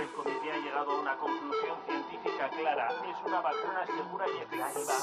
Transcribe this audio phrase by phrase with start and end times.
[0.00, 2.88] El comité ha llegado a una conclusión científica clara.
[2.88, 4.98] Es una vacuna segura y efectiva.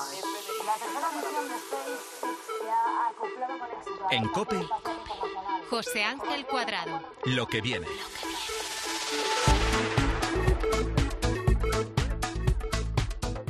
[0.65, 1.99] La tercera misión de SpaceX
[2.61, 4.67] se ha acoplado con éxito En COPE.
[5.69, 7.01] José Ángel Cuadrado.
[7.25, 7.87] Lo que viene.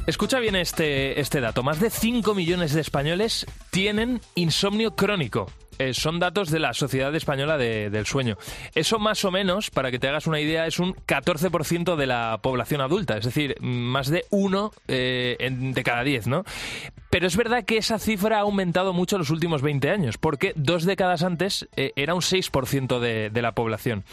[0.05, 1.63] Escucha bien este, este dato.
[1.63, 5.47] Más de 5 millones de españoles tienen insomnio crónico.
[5.79, 8.37] Eh, son datos de la Sociedad Española de- del Sueño.
[8.75, 12.37] Eso más o menos, para que te hagas una idea, es un 14% de la
[12.43, 16.43] población adulta, es decir, más de uno eh, en- de cada 10, ¿no?
[17.09, 20.53] Pero es verdad que esa cifra ha aumentado mucho en los últimos 20 años, porque
[20.55, 24.03] dos décadas antes eh, era un 6% de, de la población.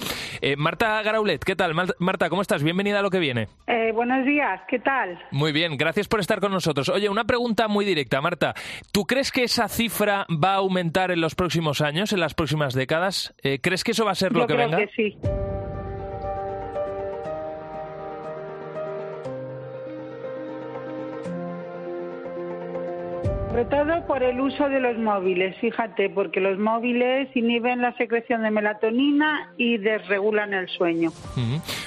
[0.40, 1.74] Eh, Marta Garaulet, ¿qué tal?
[1.74, 2.62] Mar- Marta, ¿cómo estás?
[2.62, 3.48] Bienvenida a lo que viene.
[3.66, 5.18] Eh, buenos días, ¿qué tal?
[5.30, 6.88] Muy bien, gracias por estar con nosotros.
[6.88, 8.54] Oye, una pregunta muy directa, Marta.
[8.92, 12.74] ¿Tú crees que esa cifra va a aumentar en los próximos años, en las próximas
[12.74, 13.34] décadas?
[13.42, 14.78] Eh, ¿Crees que eso va a ser lo que creo venga?
[14.78, 15.16] que sí.
[23.56, 28.42] Sobre todo por el uso de los móviles, fíjate, porque los móviles inhiben la secreción
[28.42, 31.10] de melatonina y desregulan el sueño.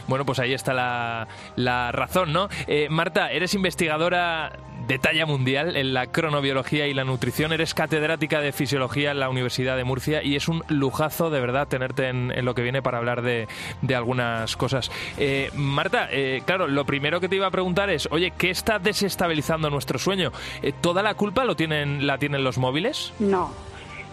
[0.08, 1.28] Bueno, pues ahí está la,
[1.58, 2.47] la razón, ¿no?
[2.66, 4.52] Eh, Marta, eres investigadora
[4.89, 9.29] de talla mundial en la cronobiología y la nutrición, eres catedrática de fisiología en la
[9.29, 12.97] Universidad de Murcia y es un lujazo de verdad tenerte en, lo que viene para
[12.97, 13.47] hablar de,
[13.83, 14.89] de algunas cosas.
[15.19, 18.79] Eh, Marta, eh, claro, lo primero que te iba a preguntar es, oye, ¿qué está
[18.79, 20.31] desestabilizando nuestro sueño?
[20.63, 23.13] Eh, ¿Toda la culpa lo tienen, la tienen los móviles?
[23.19, 23.53] No,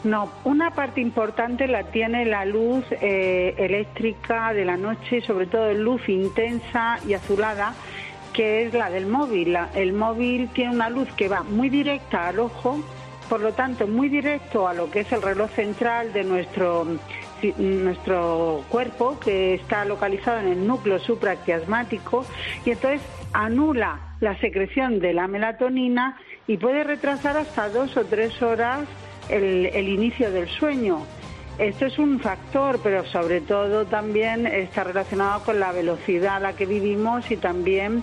[0.04, 0.30] no.
[0.44, 6.08] Una parte importante la tiene la luz eh, eléctrica de la noche, sobre todo luz
[6.08, 7.74] intensa y azulada,
[8.36, 9.54] que es la del móvil.
[9.54, 12.78] La- el móvil tiene una luz que va muy directa al ojo,
[13.30, 16.86] por lo tanto muy directo a lo que es el reloj central de nuestro
[17.58, 22.24] nuestro cuerpo que está localizado en el núcleo supraquiasmático
[22.64, 23.02] y entonces
[23.32, 26.16] anula la secreción de la melatonina
[26.46, 28.80] y puede retrasar hasta dos o tres horas
[29.28, 31.04] el, el inicio del sueño.
[31.58, 36.52] Esto es un factor, pero sobre todo también está relacionado con la velocidad a la
[36.52, 38.02] que vivimos y también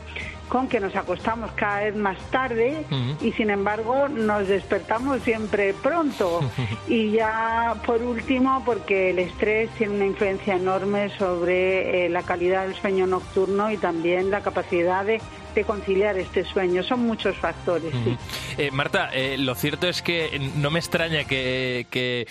[0.50, 2.86] con que nos acostamos cada vez más tarde
[3.22, 6.42] y sin embargo nos despertamos siempre pronto.
[6.88, 12.68] Y ya por último, porque el estrés tiene una influencia enorme sobre eh, la calidad
[12.68, 15.22] del sueño nocturno y también la capacidad de,
[15.54, 16.84] de conciliar este sueño.
[16.84, 17.92] Son muchos factores.
[18.04, 18.18] sí.
[18.58, 22.28] Eh, Marta, eh, lo cierto es que no me extraña que, que-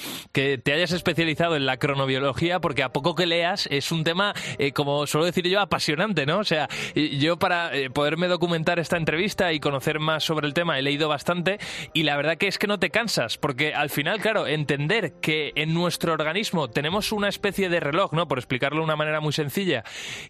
[0.63, 4.73] te hayas especializado en la cronobiología, porque a poco que leas es un tema, eh,
[4.73, 6.39] como suelo decir yo, apasionante, ¿no?
[6.39, 10.83] O sea, yo para poderme documentar esta entrevista y conocer más sobre el tema he
[10.83, 11.59] leído bastante
[11.93, 15.53] y la verdad que es que no te cansas, porque al final, claro, entender que
[15.57, 18.27] en nuestro organismo tenemos una especie de reloj, ¿no?
[18.29, 19.85] Por explicarlo de una manera muy sencilla,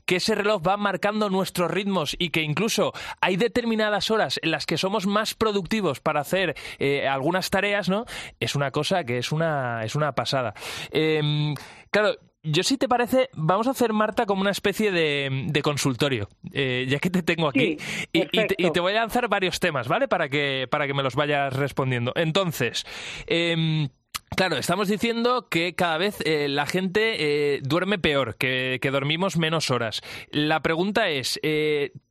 [0.06, 2.81] que ese reloj va marcando nuestros ritmos y que incluso
[3.20, 8.04] hay determinadas horas en las que somos más productivos para hacer eh, algunas tareas, ¿no?
[8.40, 10.54] Es una cosa que es una, es una pasada.
[10.90, 11.54] Em,
[11.90, 12.16] claro.
[12.44, 16.86] Yo si te parece, vamos a hacer, Marta, como una especie de, de consultorio, eh,
[16.88, 17.76] ya que te tengo aquí.
[17.78, 18.66] Sí, y, y te, perfecto.
[18.66, 20.08] y te voy a lanzar varios temas, ¿vale?
[20.08, 22.12] Para que, para que me los vayas respondiendo.
[22.16, 22.84] Entonces,
[23.28, 23.88] em,
[24.36, 29.70] Claro, estamos diciendo que cada vez eh, la gente duerme peor, que, que dormimos menos
[29.70, 30.00] horas.
[30.30, 31.38] La pregunta es,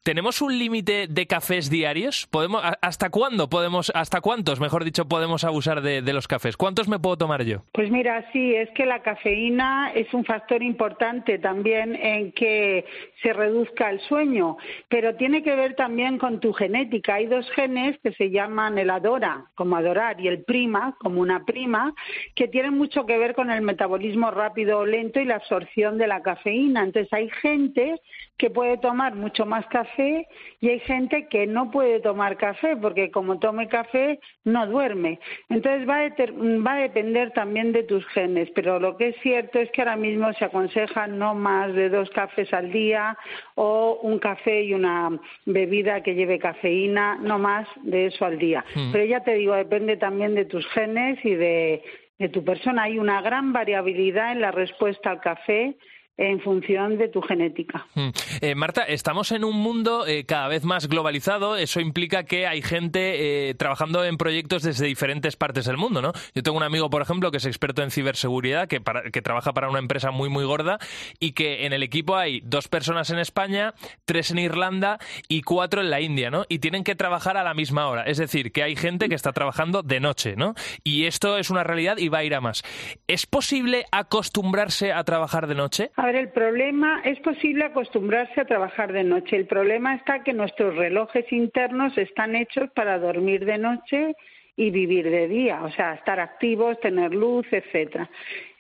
[0.04, 2.28] ¿tenemos un límite de cafés diarios?
[2.32, 6.58] ¿Podemos, ¿Hasta cuándo podemos, hasta cuántos, mejor dicho, podemos abusar de, de los cafés?
[6.58, 7.64] ¿Cuántos me puedo tomar yo?
[7.72, 12.86] Pues mira, sí, es que la cafeína es un factor importante también en que
[13.22, 14.58] se reduzca el sueño,
[14.90, 17.16] pero tiene que ver también con tu genética.
[17.16, 21.46] Hay dos genes que se llaman el adora, como adorar, y el prima, como una
[21.46, 21.94] prima,
[22.36, 26.08] que tienen mucho que ver con el metabolismo rápido o lento y la absorción de
[26.08, 26.84] la cafeína.
[26.84, 28.02] Entonces hay gente
[28.42, 30.28] que puede tomar mucho más café
[30.60, 35.20] y hay gente que no puede tomar café porque como tome café no duerme.
[35.50, 39.60] Entonces va a, va a depender también de tus genes, pero lo que es cierto
[39.60, 43.16] es que ahora mismo se aconseja no más de dos cafés al día
[43.54, 45.12] o un café y una
[45.46, 48.66] bebida que lleve cafeína, no más de eso al día.
[48.74, 48.92] Mm.
[48.92, 51.84] Pero ya te digo, depende también de tus genes y de,
[52.18, 52.84] de tu persona.
[52.84, 55.76] Hay una gran variabilidad en la respuesta al café
[56.18, 57.88] en función de tu genética.
[57.96, 58.10] Mm.
[58.42, 61.56] Eh, Marta, estamos en un mundo eh, cada vez más globalizado.
[61.58, 66.12] Eso implica que hay gente eh, trabajando en proyectos desde diferentes partes del mundo, ¿no?
[66.36, 69.54] Yo tengo un amigo, por ejemplo, que es experto en ciberseguridad, que, para- que trabaja
[69.54, 70.78] para una empresa muy, muy gorda
[71.20, 73.74] y que en el equipo hay dos personas en España,
[74.06, 76.46] tres en Irlanda y cuatro en la India, ¿no?
[76.50, 78.04] Y tienen que trabajar a la misma hora.
[78.04, 80.54] Es decir, que hay gente que está trabajando de noche, ¿no?
[80.84, 82.64] Y esto es una realidad y va a ir a más.
[83.08, 85.92] ¿Es posible acostumbrarse a trabajar de noche?
[85.96, 89.36] A el problema es posible acostumbrarse a trabajar de noche.
[89.36, 94.16] El problema está que nuestros relojes internos están hechos para dormir de noche
[94.56, 98.10] y vivir de día, o sea, estar activos, tener luz, etcétera.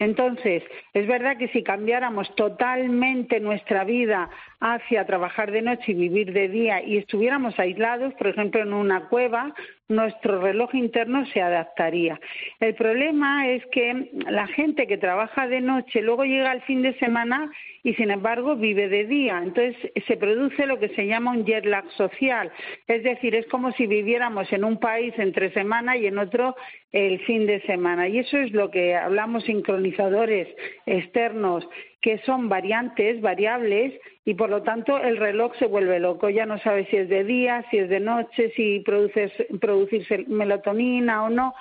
[0.01, 0.63] Entonces,
[0.95, 6.47] es verdad que si cambiáramos totalmente nuestra vida hacia trabajar de noche y vivir de
[6.47, 9.53] día y estuviéramos aislados, por ejemplo, en una cueva,
[9.89, 12.19] nuestro reloj interno se adaptaría.
[12.59, 16.97] El problema es que la gente que trabaja de noche luego llega al fin de
[16.97, 17.51] semana
[17.83, 19.39] y sin embargo vive de día.
[19.43, 19.75] Entonces
[20.07, 22.51] se produce lo que se llama un jet lag social.
[22.87, 26.55] Es decir, es como si viviéramos en un país entre semana y en otro
[26.91, 28.07] el fin de semana.
[28.07, 30.47] Y eso es lo que hablamos sincronizadores
[30.85, 31.67] externos
[32.01, 36.29] que son variantes, variables, y por lo tanto el reloj se vuelve loco.
[36.29, 41.23] Ya no sabe si es de día, si es de noche, si produces, producirse melatonina
[41.23, 41.55] o no.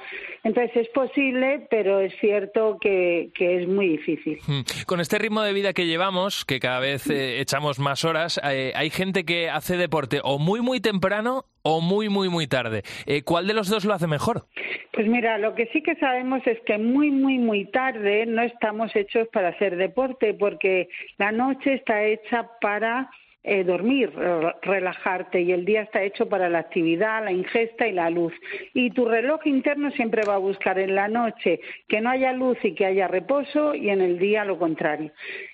[0.45, 4.39] Entonces es posible, pero es cierto que, que es muy difícil.
[4.47, 4.61] Mm.
[4.87, 8.73] Con este ritmo de vida que llevamos, que cada vez eh, echamos más horas, eh,
[8.75, 12.83] hay gente que hace deporte o muy muy temprano o muy muy muy tarde.
[13.07, 14.47] Eh, ¿Cuál de los dos lo hace mejor?
[14.93, 18.95] Pues mira, lo que sí que sabemos es que muy, muy, muy tarde no estamos
[18.95, 23.11] hechos para hacer deporte, porque la noche está hecha para
[23.43, 27.93] eh, dormir, re- relajarte, y el día está hecho para la actividad, la ingesta y
[27.93, 28.35] la luz.
[28.75, 32.59] Y tu reloj interno siempre va a buscar en la noche que no haya luz
[32.63, 35.11] y que haya reposo, y en el día lo contrario.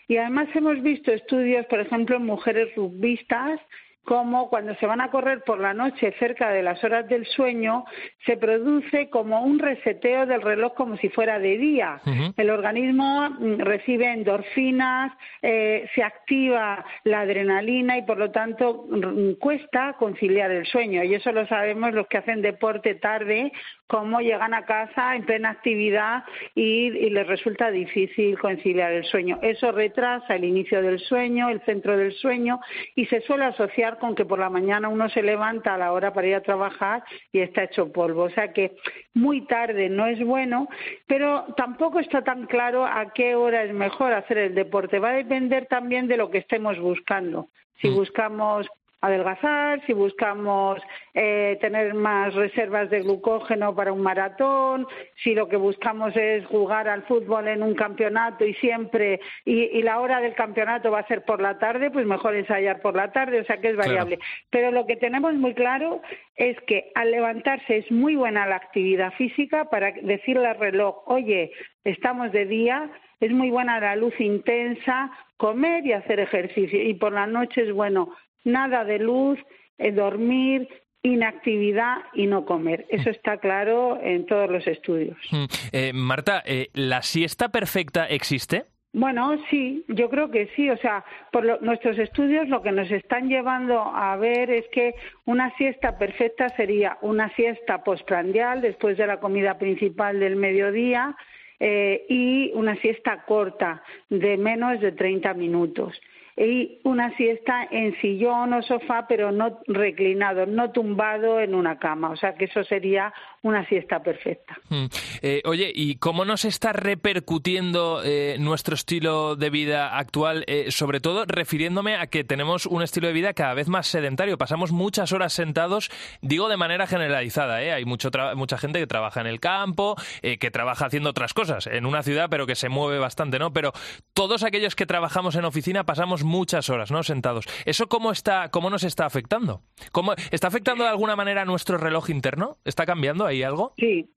[0.08, 3.60] Y además hemos visto estudios, por ejemplo, en mujeres rugbistas,
[4.06, 7.84] como cuando se van a correr por la noche cerca de las horas del sueño,
[8.24, 12.00] se produce como un reseteo del reloj como si fuera de día.
[12.36, 15.12] El organismo mm, recibe endorfinas,
[15.42, 21.02] eh, se activa la adrenalina y por lo tanto mm, cuesta conciliar el sueño.
[21.02, 23.50] Y eso lo sabemos los que hacen deporte tarde,
[23.88, 26.22] cómo llegan a casa en plena actividad
[26.54, 29.40] y, y les resulta difícil conciliar el sueño.
[29.42, 32.60] Eso retrasa el inicio del sueño, el centro del sueño
[32.94, 36.12] y se suele asociar con que por la mañana uno se levanta a la hora
[36.12, 37.02] para ir a trabajar
[37.32, 38.24] y está hecho polvo.
[38.24, 38.76] O sea que
[39.14, 40.68] muy tarde no es bueno,
[41.06, 44.98] pero tampoco está tan claro a qué hora es mejor hacer el deporte.
[44.98, 47.48] Va a depender también de lo que estemos buscando.
[47.80, 47.94] Si Mm.
[47.94, 48.66] buscamos
[49.06, 50.80] adelgazar, si buscamos
[51.14, 54.86] eh, tener más reservas de glucógeno para un maratón,
[55.22, 59.82] si lo que buscamos es jugar al fútbol en un campeonato y siempre y, y
[59.82, 63.12] la hora del campeonato va a ser por la tarde, pues mejor ensayar por la
[63.12, 63.88] tarde, o sea que es Claro.
[63.90, 64.18] variable.
[64.50, 66.00] Pero lo que tenemos muy claro
[66.36, 71.50] es que al levantarse es muy buena la actividad física para decirle al reloj, oye,
[71.84, 76.82] estamos de día, es muy buena la luz intensa, comer y hacer ejercicio.
[76.82, 78.10] Y por la noche es bueno
[78.46, 79.38] nada de luz,
[79.78, 80.66] eh, dormir,
[81.02, 82.86] inactividad y no comer.
[82.88, 85.16] Eso está claro en todos los estudios.
[85.30, 85.44] Mm.
[85.72, 88.64] Eh, Marta, eh, ¿la siesta perfecta existe?
[88.92, 90.70] Bueno, sí, yo creo que sí.
[90.70, 94.94] O sea, por lo- nuestros estudios lo que nos están llevando a ver es que
[95.26, 101.14] una siesta perfecta sería una siesta postprandial después de la comida principal del mediodía
[101.60, 106.00] eh, y una siesta corta de menos de 30 minutos.
[106.36, 112.10] Y una siesta en sillón o sofá, pero no reclinado, no tumbado en una cama.
[112.10, 113.12] O sea que eso sería
[113.42, 114.58] una siesta perfecta.
[114.68, 114.86] Mm.
[115.22, 120.44] Eh, oye, ¿y cómo nos está repercutiendo eh, nuestro estilo de vida actual?
[120.46, 124.36] Eh, sobre todo refiriéndome a que tenemos un estilo de vida cada vez más sedentario.
[124.36, 125.90] Pasamos muchas horas sentados,
[126.20, 127.56] digo de manera generalizada.
[127.56, 131.86] Hay mucho mucha gente que trabaja en el campo, que trabaja haciendo otras cosas en
[131.86, 133.52] una ciudad, pero que se mueve bastante, ¿no?
[133.52, 133.72] Pero
[134.12, 137.02] todos aquellos que trabajamos en oficina pasamos muchas horas, ¿no?
[137.02, 137.46] Sentados.
[137.64, 139.62] ¿Eso cómo, está, cómo nos está afectando?
[139.92, 142.58] ¿Cómo, ¿Está afectando de alguna manera nuestro reloj interno?
[142.64, 143.46] ¿Está cambiando ahí?
[143.46, 143.72] algo?
[143.78, 144.10] Sí,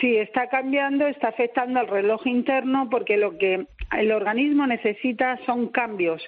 [0.00, 3.66] sí, está cambiando, está afectando al reloj interno porque lo que
[3.96, 6.22] el organismo necesita son cambios,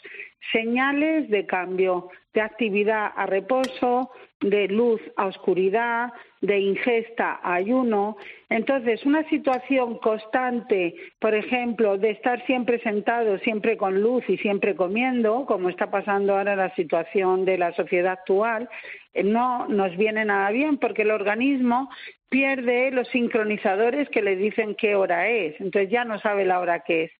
[0.53, 6.13] señales de cambio, de actividad a reposo, de luz a oscuridad,
[6.45, 8.19] de ingesta ayuno.
[8.51, 14.77] Entonces, una situación constante, por ejemplo, de estar siempre sentado, siempre con luz y siempre
[14.77, 18.69] comiendo, como está pasando ahora la situación de la sociedad actual,
[19.15, 21.89] eh, no nos viene nada bien porque el organismo
[22.29, 25.59] pierde los sincronizadores que le dicen qué hora es.
[25.61, 27.13] Entonces ya no sabe la hora que es.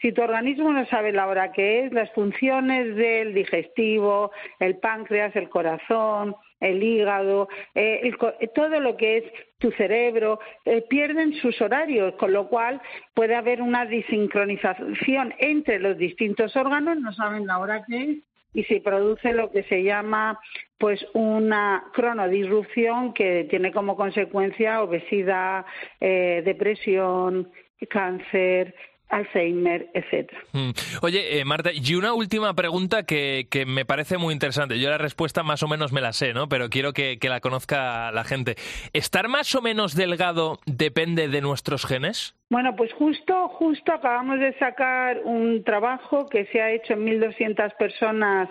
[0.00, 5.36] Si tu organismo no sabe la hora que es, las funciones del digestivo, el páncreas,
[5.36, 8.10] el corazón, el hígado, eh,
[8.54, 9.24] todo lo que es
[9.58, 12.80] tu cerebro, eh, pierden sus horarios, con lo cual
[13.14, 18.18] puede haber una desincronización entre los distintos órganos, no saben la hora que es,
[18.52, 20.40] y se produce lo que se llama
[20.78, 25.64] pues una cronodisrupción que tiene como consecuencia obesidad,
[26.00, 27.50] eh, depresión,
[27.88, 28.74] cáncer,
[29.10, 30.40] Alzheimer, etcétera.
[30.52, 30.70] Mm.
[31.02, 34.78] Oye, eh, Marta, y una última pregunta que, que, me parece muy interesante.
[34.78, 36.48] Yo la respuesta más o menos me la sé, ¿no?
[36.48, 38.54] Pero quiero que, que, la conozca la gente.
[38.92, 42.34] ¿Estar más o menos delgado depende de nuestros genes?
[42.50, 47.76] Bueno, pues justo, justo acabamos de sacar un trabajo que se ha hecho en 1.200
[47.76, 48.48] personas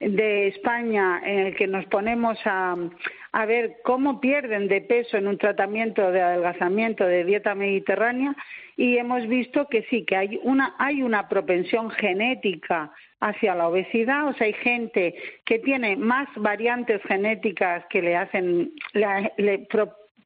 [0.00, 2.74] de España en el que nos ponemos a,
[3.32, 8.34] a ver cómo pierden de peso en un tratamiento de adelgazamiento de dieta mediterránea
[8.76, 12.90] y hemos visto que sí, que hay una, hay una propensión genética
[13.20, 15.14] hacia la obesidad, o sea, hay gente
[15.44, 19.58] que tiene más variantes genéticas que le hacen, le, le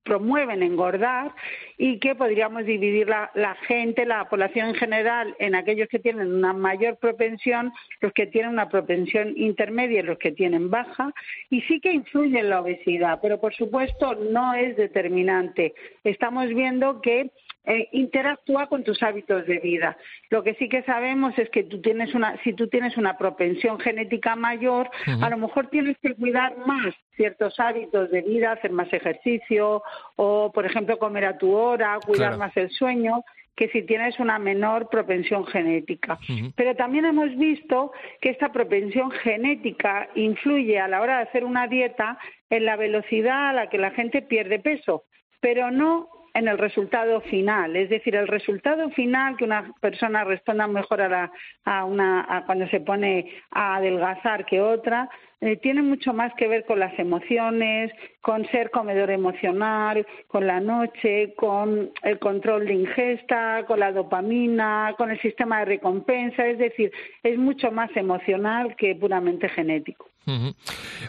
[0.05, 1.33] promueven engordar
[1.79, 6.33] y que podríamos dividir la, la, gente, la población en general, en aquellos que tienen
[6.33, 11.13] una mayor propensión, los que tienen una propensión intermedia y los que tienen baja,
[11.51, 15.75] y sí que influye en la obesidad, pero por supuesto no es determinante.
[16.05, 17.31] Estamos viendo que
[17.67, 19.97] eh, interactúa con tus hábitos de vida.
[20.31, 23.79] Lo que sí que sabemos es que tú tienes una, si tú tienes una propensión
[23.81, 24.91] genética mayor,
[25.21, 29.83] a lo mejor tienes que cuidar más ciertos hábitos de vida, hacer más ejercicio
[30.17, 33.25] o, por ejemplo, comer a tu hora, cuidar más el sueño
[33.57, 36.19] que si tienes una menor propensión genética.
[36.57, 41.69] Pero también hemos visto que esta propensión genética influye a la hora de hacer una
[41.69, 42.19] dieta
[42.51, 45.05] en la velocidad a la que la gente pierde peso,
[45.41, 47.77] pero no en el resultado final.
[47.77, 51.33] Es decir, el resultado final, que una persona responda mejor a, la,
[51.65, 55.09] a, una, cuando se pone a adelgazar que otra,
[55.41, 60.59] eh, tiene mucho más que ver con las emociones, con ser comedor emocional, con la
[60.59, 66.47] noche, con el control de ingesta, con la dopamina, con el sistema de recompensa.
[66.47, 66.91] Es decir,
[67.23, 70.14] es mucho más emocional que puramente genético.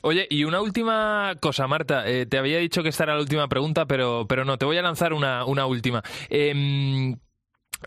[0.02, 2.08] Oye, y una última cosa, Marta.
[2.08, 4.78] Eh, te había dicho que esta era la última pregunta, pero, pero no, te voy
[4.78, 6.04] a lanzar una, una última.
[6.30, 7.16] Eh,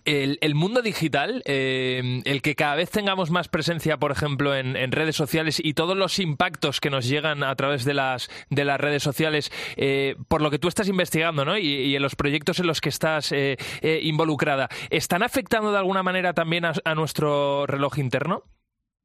[0.05, 5.17] el, mundo digital, eh, el que cada vez tengamos más presencia, por ejemplo, en, redes
[5.17, 9.03] sociales y todos los impactos que nos llegan a través de las, de las redes
[9.03, 11.59] sociales, eh, por lo que tú estás investigando ¿no?
[11.59, 13.57] y, en los proyectos en los que estás eh,
[14.03, 18.45] involucrada, ¿están afectando de alguna manera también a nuestro reloj interno?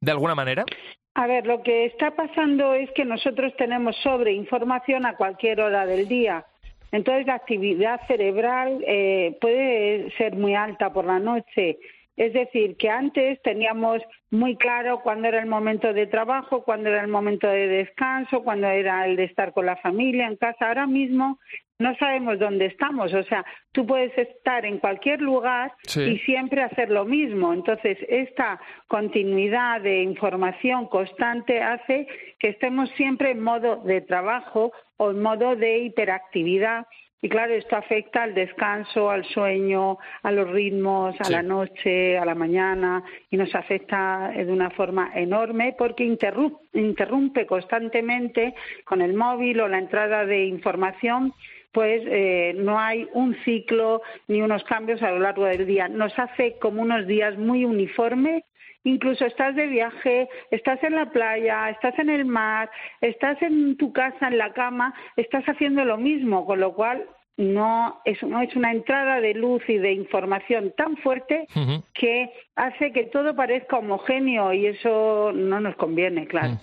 [0.04, 0.66] ¿De alguna manera?
[1.14, 6.06] A ver, lo que está pasando es que nosotros tenemos sobreinformación a cualquier hora del
[6.08, 6.44] día.
[6.92, 11.78] Entonces la actividad cerebral eh, puede ser muy alta por la noche.
[12.16, 17.00] Es decir, que antes teníamos muy claro cuándo era el momento de trabajo, cuándo era
[17.00, 20.68] el momento de descanso, cuándo era el de estar con la familia en casa.
[20.68, 21.38] Ahora mismo
[21.78, 23.12] no sabemos dónde estamos.
[23.12, 27.52] O sea, tú puedes estar en cualquier lugar y siempre hacer lo mismo.
[27.52, 32.06] Entonces, esta continuidad de información constante hace
[32.38, 36.86] que estemos siempre en modo de trabajo o en modo de hiperactividad.
[37.20, 42.24] Y claro, esto afecta al descanso, al sueño, a los ritmos, a la noche, a
[42.26, 48.54] la mañana y nos afecta de una forma enorme porque interrumpe constantemente
[48.84, 51.32] con el móvil o la entrada de información
[51.74, 55.88] pues eh, no hay un ciclo ni unos cambios a lo largo del día.
[55.88, 58.44] Nos hace como unos días muy uniformes
[58.84, 63.92] incluso estás de viaje, estás en la playa, estás en el mar, estás en tu
[63.94, 68.54] casa, en la cama, estás haciendo lo mismo, con lo cual no es, no es
[68.54, 71.46] una entrada de luz y de información tan fuerte
[71.92, 76.58] que hace que todo parezca homogéneo y eso no nos conviene, claro.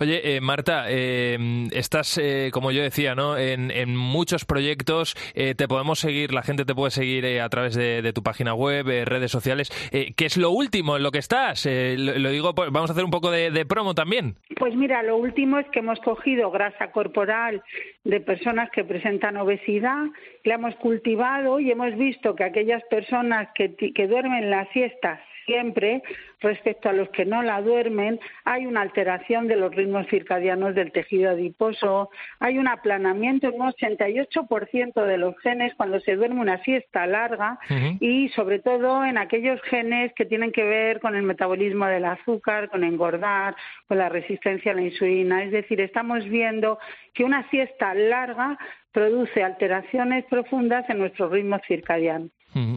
[0.00, 1.38] Oye, eh, Marta, eh,
[1.72, 3.36] estás, eh, como yo decía, ¿no?
[3.38, 8.22] En, muchos proyectos, te podemos seguir, la gente te puede seguir a través de, tu
[8.22, 9.70] página web, redes sociales.
[9.90, 11.66] ¿Qué es lo último en lo que estás?
[11.66, 14.36] Lo, digo, pues, vamos a hacer un poco de, de promo también.
[14.56, 17.62] Pues mira, lo último es que hemos cogido grasa corporal
[18.04, 19.99] de personas que presentan obesidad,
[20.44, 26.02] la hemos cultivado y hemos visto que aquellas personas que, que duermen la siesta siempre
[26.40, 30.92] respecto a los que no la duermen, hay una alteración de los ritmos circadianos del
[30.92, 36.62] tejido adiposo, hay un aplanamiento en un 88% de los genes cuando se duerme una
[36.62, 37.58] siesta larga
[37.98, 42.70] y sobre todo en aquellos genes que tienen que ver con el metabolismo del azúcar,
[42.70, 43.54] con engordar,
[43.88, 45.42] con la resistencia a la insulina.
[45.42, 46.78] Es decir, estamos viendo
[47.12, 48.56] que una siesta larga
[48.92, 52.28] produce alteraciones profundas en nuestro ritmo circadiano.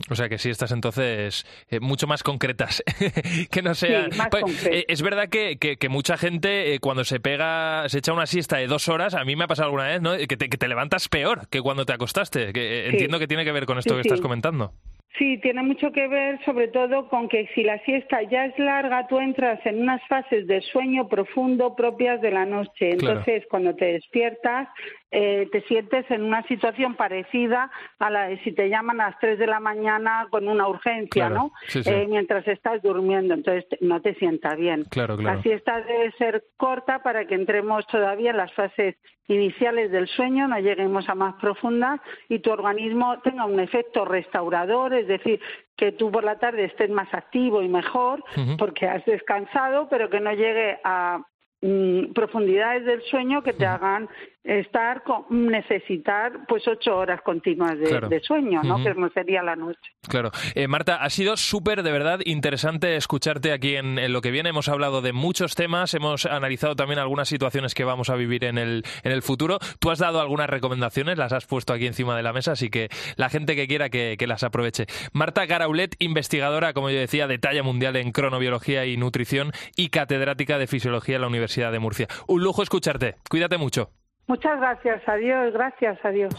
[0.09, 2.83] O sea que sí estás entonces eh, mucho más concretas
[3.51, 4.07] que no sea.
[4.29, 8.27] Pues, eh, es verdad que, que, mucha gente eh, cuando se pega, se echa una
[8.27, 10.15] siesta de dos horas, a mí me ha pasado alguna vez, ¿no?
[10.15, 12.53] Que te, que te levantas peor que cuando te acostaste.
[12.53, 14.73] Que, Entiendo que tiene que ver con esto que estás comentando.
[15.17, 19.05] Sí, tiene mucho que ver sobre todo con que si la siesta ya es larga,
[19.07, 22.91] tú entras en unas fases de sueño profundo propias de la noche.
[22.91, 24.67] Entonces, cuando te despiertas,
[25.15, 29.19] eh, te sientes en una situación parecida a la de si te llaman a las
[29.19, 31.51] 3 de la mañana con una urgencia, ¿no?
[31.71, 34.85] Eh, mientras estás durmiendo, entonces no te sienta bien.
[34.89, 38.95] Claro, La siesta debe ser corta para que entremos todavía en las fases
[39.27, 44.95] iniciales del sueño, no lleguemos a más profundas y tu organismo tenga un efecto restaurador,
[44.95, 45.39] es decir,
[45.77, 48.23] que tú por la tarde estés más activo y mejor
[48.57, 51.21] porque has descansado, pero que no llegue a
[51.65, 54.09] Mm, profundidades del sueño que te hagan
[54.43, 58.83] estar con, necesitar pues ocho horas continuas de, sueño, ¿no?
[58.83, 59.79] Que no sería la noche.
[60.07, 60.31] Claro.
[60.55, 64.49] Eh, Marta, ha sido súper, de verdad, interesante escucharte aquí en, lo que viene.
[64.49, 68.57] Hemos hablado de muchos temas, hemos analizado también algunas situaciones que vamos a vivir en
[68.57, 69.59] el, en el futuro.
[69.79, 72.89] Tú has dado algunas recomendaciones, las has puesto aquí encima de la mesa, así que
[73.15, 74.87] la gente que quiera que, que las aproveche.
[75.13, 80.57] Marta Garaulet, investigadora, como yo decía, de talla mundial en cronobiología y nutrición y catedrática
[80.57, 82.07] de fisiología en la Universidad de Murcia.
[82.27, 83.15] Un lujo escucharte.
[83.29, 83.91] Cuídate mucho.
[84.27, 85.01] Muchas gracias.
[85.07, 85.53] Adiós.
[85.53, 85.97] Gracias.
[86.03, 86.33] Adiós.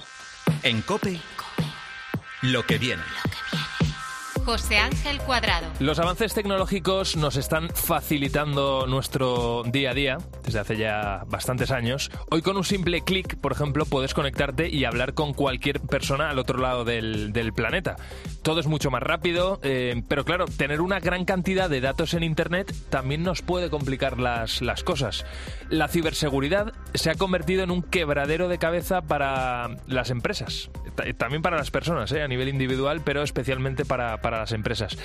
[0.63, 1.19] En COPE,
[2.43, 3.03] lo que viene.
[4.45, 5.67] José Ángel Cuadrado.
[5.81, 12.11] Los avances tecnológicos nos están facilitando nuestro día a día desde hace ya bastantes años.
[12.31, 16.39] Hoy con un simple clic, por ejemplo, puedes conectarte y hablar con cualquier persona al
[16.39, 17.97] otro lado del, planeta.
[18.45, 22.23] Todo es mucho más rápido, eh, pero claro, tener una gran cantidad de datos en
[22.23, 25.25] Internet también nos puede complicar las, las cosas.
[25.71, 30.71] La ciberseguridad se ha convertido en un quebradero de cabeza para las empresas,
[31.17, 34.99] también para las personas, eh, a nivel individual, pero especialmente para las empresas.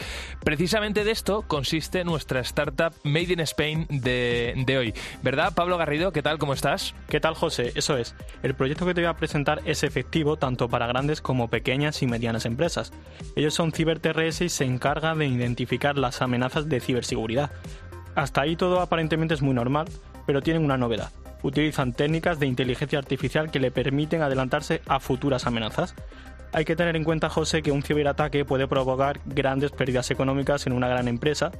[0.44, 4.94] Precisamente de esto consiste nuestra startup Made in Spain de, de hoy.
[5.24, 6.12] ¿Verdad, Pablo Garrido?
[6.12, 6.40] ¿Qué tal?
[6.40, 6.94] ¿Cómo estás?
[7.08, 7.72] ¿Qué tal, José?
[7.76, 8.16] Eso es.
[8.44, 12.06] El proyecto que te voy a presentar es efectivo tanto para grandes como pequeñas y
[12.06, 12.92] medianas empresas.
[13.40, 17.52] Ellos son CiberTRS y se encargan de identificar las amenazas de ciberseguridad.
[18.14, 19.88] Hasta ahí todo aparentemente es muy normal,
[20.26, 21.10] pero tienen una novedad
[21.42, 25.96] utilizan técnicas de inteligencia artificial que le permiten adelantarse a futuras amenazas.
[26.52, 30.74] Hay que tener en cuenta, José, que un ciberataque puede provocar grandes pérdidas económicas en
[30.74, 31.54] una gran empresa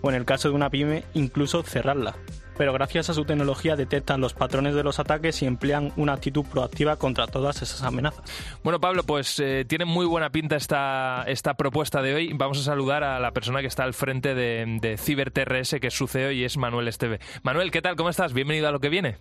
[0.00, 2.14] o, en el caso de una pyme, incluso cerrarla.
[2.56, 6.44] Pero gracias a su tecnología detectan los patrones de los ataques y emplean una actitud
[6.44, 8.22] proactiva contra todas esas amenazas.
[8.62, 12.32] Bueno, Pablo, pues eh, tiene muy buena pinta esta, esta propuesta de hoy.
[12.34, 15.94] Vamos a saludar a la persona que está al frente de, de CiberTRS, que es
[15.94, 17.20] su CEO y es Manuel Esteve.
[17.42, 17.96] Manuel, ¿qué tal?
[17.96, 18.32] ¿Cómo estás?
[18.32, 19.18] Bienvenido a lo que viene.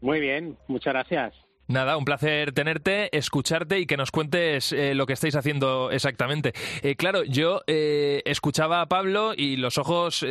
[0.00, 1.34] Muy bien, muchas gracias.
[1.68, 6.52] Nada, un placer tenerte, escucharte y que nos cuentes eh, lo que estáis haciendo exactamente.
[6.82, 10.26] Eh, claro, yo eh, escuchaba a Pablo y los ojos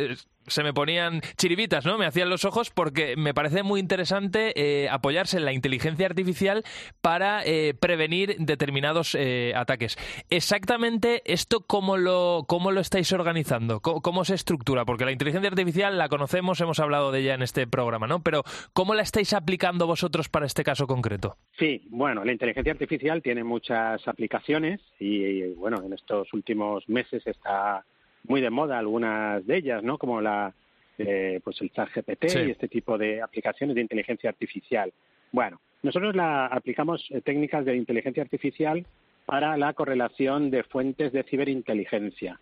[0.46, 1.98] se me ponían chiribitas, ¿no?
[1.98, 6.64] Me hacían los ojos porque me parece muy interesante eh, apoyarse en la inteligencia artificial
[7.00, 9.96] para eh, prevenir determinados eh, ataques.
[10.30, 15.98] Exactamente esto cómo lo cómo lo estáis organizando, ¿Cómo, se estructura, porque la inteligencia artificial
[15.98, 18.22] la conocemos, hemos hablado de ella en este programa, ¿no?
[18.22, 21.36] Pero ¿cómo la estáis aplicando vosotros para este caso concreto?
[21.58, 27.84] Sí, bueno, la inteligencia artificial tiene muchas aplicaciones y bueno, en estos últimos meses está
[28.24, 29.98] muy de moda algunas de ellas, ¿no?
[29.98, 30.54] Como la,
[30.98, 34.92] eh, pues el chat GPT y este tipo de aplicaciones de inteligencia artificial.
[35.32, 38.86] Bueno, nosotros la aplicamos eh, técnicas de inteligencia artificial
[39.26, 42.38] para la correlación de fuentes de ciberinteligencia.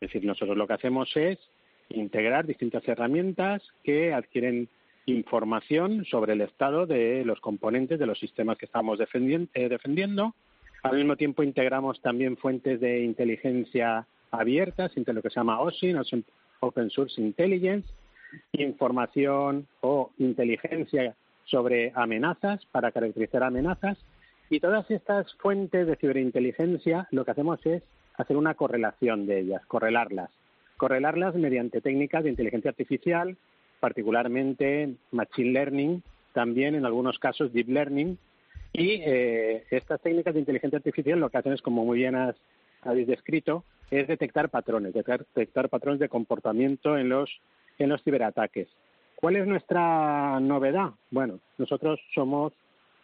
[0.00, 1.38] Es decir, nosotros lo que hacemos es
[1.88, 4.68] integrar distintas herramientas que adquieren
[5.06, 10.34] información sobre el estado de los componentes de los sistemas que estamos eh, defendiendo.
[10.82, 16.00] Al mismo tiempo integramos también fuentes de inteligencia abiertas, entre lo que se llama OSIN,
[16.60, 17.88] Open Source Intelligence,
[18.52, 21.14] información o inteligencia
[21.44, 23.98] sobre amenazas para caracterizar amenazas.
[24.50, 27.82] Y todas estas fuentes de ciberinteligencia lo que hacemos es
[28.16, 30.30] hacer una correlación de ellas, correlarlas.
[30.76, 33.36] Correlarlas mediante técnicas de inteligencia artificial,
[33.80, 38.18] particularmente Machine Learning, también en algunos casos Deep Learning.
[38.72, 42.16] Y eh, estas técnicas de inteligencia artificial lo que hacen es, como muy bien
[42.82, 47.30] habéis descrito, es detectar patrones, detectar patrones de comportamiento en los,
[47.78, 48.68] en los ciberataques.
[49.14, 50.92] ¿Cuál es nuestra novedad?
[51.10, 52.54] Bueno, nosotros somos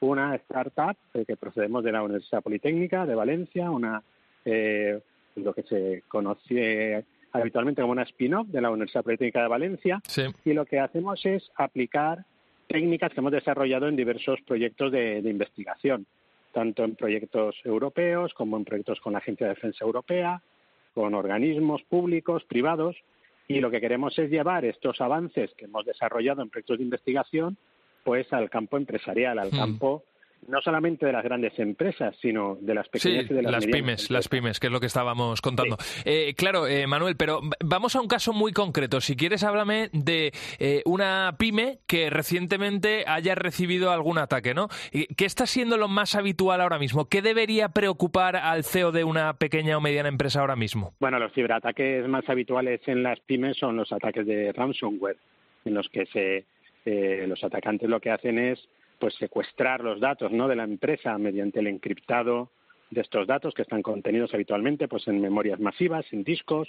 [0.01, 4.03] una startup eh, que procedemos de la Universidad Politécnica de Valencia, una
[4.47, 4.99] eh,
[5.37, 10.03] lo que se conoce habitualmente como una spin-off de la Universidad Politécnica de Valencia.
[10.45, 12.25] Y lo que hacemos es aplicar
[12.67, 16.07] técnicas que hemos desarrollado en diversos proyectos de, investigación,
[16.53, 20.41] tanto en proyectos europeos como en proyectos con la Agencia de Defensa Europea,
[20.99, 22.97] con organismos públicos, privados,
[23.47, 27.57] y lo que queremos es llevar estos avances que hemos desarrollado en proyectos de investigación
[28.03, 29.57] pues al campo empresarial, al hmm.
[29.57, 30.03] campo
[30.47, 34.11] no solamente de las grandes empresas, sino de las pequeñas y de las, las pymes,
[34.11, 35.77] las pymes, que es lo que estábamos contando.
[36.05, 39.01] Eh, claro, eh, Manuel, pero vamos a un caso muy concreto.
[39.01, 44.69] Si quieres, háblame de eh, una pyme que recientemente haya recibido algún ataque, ¿no?
[44.91, 47.07] ¿Qué está siendo lo más habitual ahora mismo?
[47.07, 50.95] ¿Qué debería preocupar al CEO de una pequeña o mediana empresa ahora mismo?
[51.01, 55.17] Bueno, los ciberataques más habituales en las pymes son los ataques de ransomware,
[55.65, 56.47] en los que se,
[57.27, 58.69] los atacantes lo que hacen es
[58.99, 60.49] pues secuestrar los datos ¿no?
[60.49, 62.51] de la empresa mediante el encriptado
[62.91, 66.69] de estos datos que están contenidos habitualmente pues en memorias masivas, en discos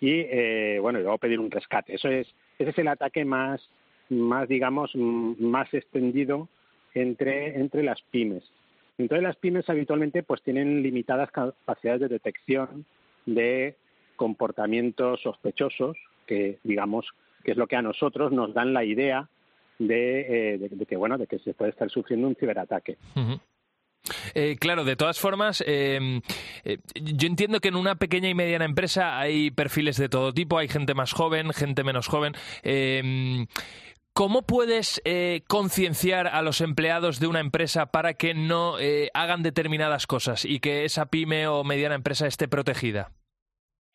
[0.00, 1.94] y eh, bueno y luego pedir un rescate.
[1.94, 2.26] Eso es
[2.58, 3.60] ese es el ataque más
[4.08, 6.48] más digamos más extendido
[6.94, 8.44] entre entre las pymes.
[8.98, 12.86] Entonces las pymes habitualmente pues tienen limitadas capacidades de detección
[13.26, 13.74] de
[14.16, 17.06] comportamientos sospechosos que digamos
[17.44, 19.28] que es lo que a nosotros nos dan la idea
[19.78, 22.96] eh, de, que bueno de que se puede estar sufriendo un ciberataque.
[24.34, 26.20] Eh, claro, de todas formas, eh,
[26.94, 30.68] yo entiendo que en una pequeña y mediana empresa hay perfiles de todo tipo, hay
[30.68, 32.34] gente más joven, gente menos joven.
[34.12, 35.02] ¿Cómo puedes
[35.46, 38.76] concienciar a los empleados de una empresa para que no
[39.12, 43.10] hagan determinadas cosas y que esa pyme o mediana empresa esté protegida?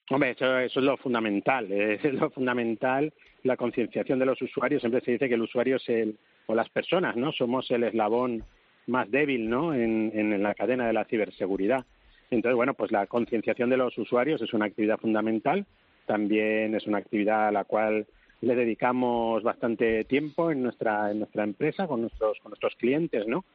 [0.10, 4.82] Hombre, eso, eso es lo fundamental, es lo fundamental la concienciación de los usuarios.
[4.82, 7.32] Siempre se dice que el usuario es el, o las personas, ¿no?
[7.32, 8.43] Somos el eslabón
[8.88, 9.73] más débil, ¿no?
[9.73, 11.86] En, en la cadena de la ciberseguridad.
[12.30, 15.65] Entonces, bueno, pues la concienciación de los usuarios es una actividad fundamental.
[16.06, 18.06] También es una actividad a la cual
[18.41, 23.45] le dedicamos bastante tiempo en nuestra, en nuestra empresa, con nuestros, con nuestros clientes, ¿no?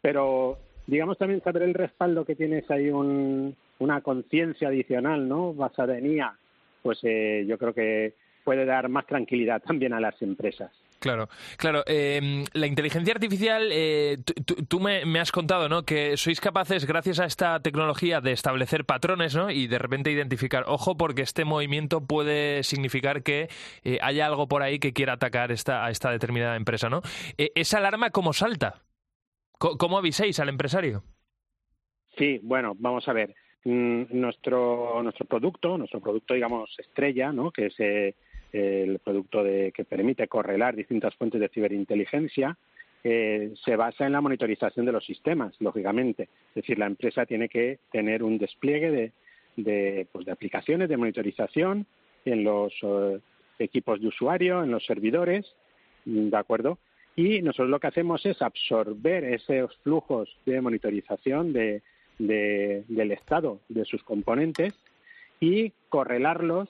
[0.00, 5.52] Pero, digamos, también saber el respaldo que tienes ahí un, una conciencia adicional, ¿no?
[5.54, 6.38] Basada en IA,
[6.82, 10.70] pues eh, yo creo que puede dar más tranquilidad también a las empresas.
[11.02, 11.28] Claro,
[11.58, 11.82] claro.
[11.86, 14.18] Em, la inteligencia artificial, eh,
[14.68, 15.82] tú me, has contado, ¿no?
[15.82, 19.50] Que sois capaces, gracias a esta tecnología, de establecer patrones, ¿no?
[19.50, 23.48] Y de repente identificar, ojo, porque este movimiento puede significar que
[23.82, 27.02] eh, haya algo por ahí que quiera atacar esta, a esta determinada empresa, ¿no?
[27.36, 28.82] Eh, ¿Esa alarma cómo salta?
[29.58, 31.02] ¿Cómo, aviséis al empresario?
[32.16, 33.34] Sí, bueno, vamos a ver.
[33.64, 37.50] Mm, nuestro, nuestro producto, nuestro producto, digamos, estrella, ¿no?
[37.50, 37.74] Que es
[38.52, 42.56] el producto de, que permite correlar distintas fuentes de ciberinteligencia,
[43.04, 46.24] eh, se basa en la monitorización de los sistemas, lógicamente.
[46.50, 49.12] Es decir, la empresa tiene que tener un despliegue de,
[49.56, 51.86] de, pues de aplicaciones de monitorización
[52.24, 53.18] en los eh,
[53.58, 55.52] equipos de usuario, en los servidores,
[56.04, 56.78] ¿de acuerdo?
[57.16, 61.82] Y nosotros lo que hacemos es absorber esos flujos de monitorización de,
[62.18, 64.74] de, del estado de sus componentes
[65.40, 66.68] y correlarlos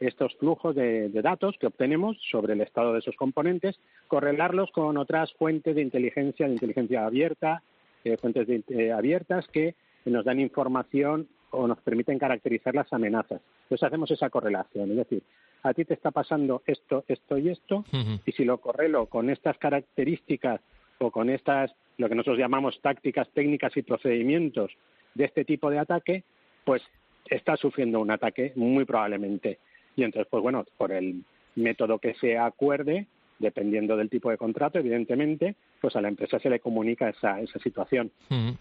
[0.00, 5.32] estos flujos de, datos que obtenemos sobre el estado de esos componentes, correlarlos con otras
[5.34, 7.62] fuentes de inteligencia, de inteligencia abierta,
[8.04, 9.74] eh, fuentes eh, abiertas que
[10.06, 13.42] nos dan información o nos permiten caracterizar las amenazas.
[13.64, 15.22] Entonces hacemos esa correlación, es decir,
[15.62, 17.84] a ti te está pasando esto, esto y esto,
[18.24, 20.60] y si lo correlo con estas características
[20.98, 24.72] o con estas, lo que nosotros llamamos tácticas, técnicas y procedimientos
[25.14, 26.24] de este tipo de ataque,
[26.64, 26.82] pues
[27.26, 29.58] está sufriendo un ataque muy probablemente.
[29.96, 31.22] Y entonces, pues bueno, por el
[31.56, 33.06] método que se acuerde,
[33.38, 37.58] dependiendo del tipo de contrato, evidentemente, pues a la empresa se le comunica esa, esa
[37.58, 38.12] situación.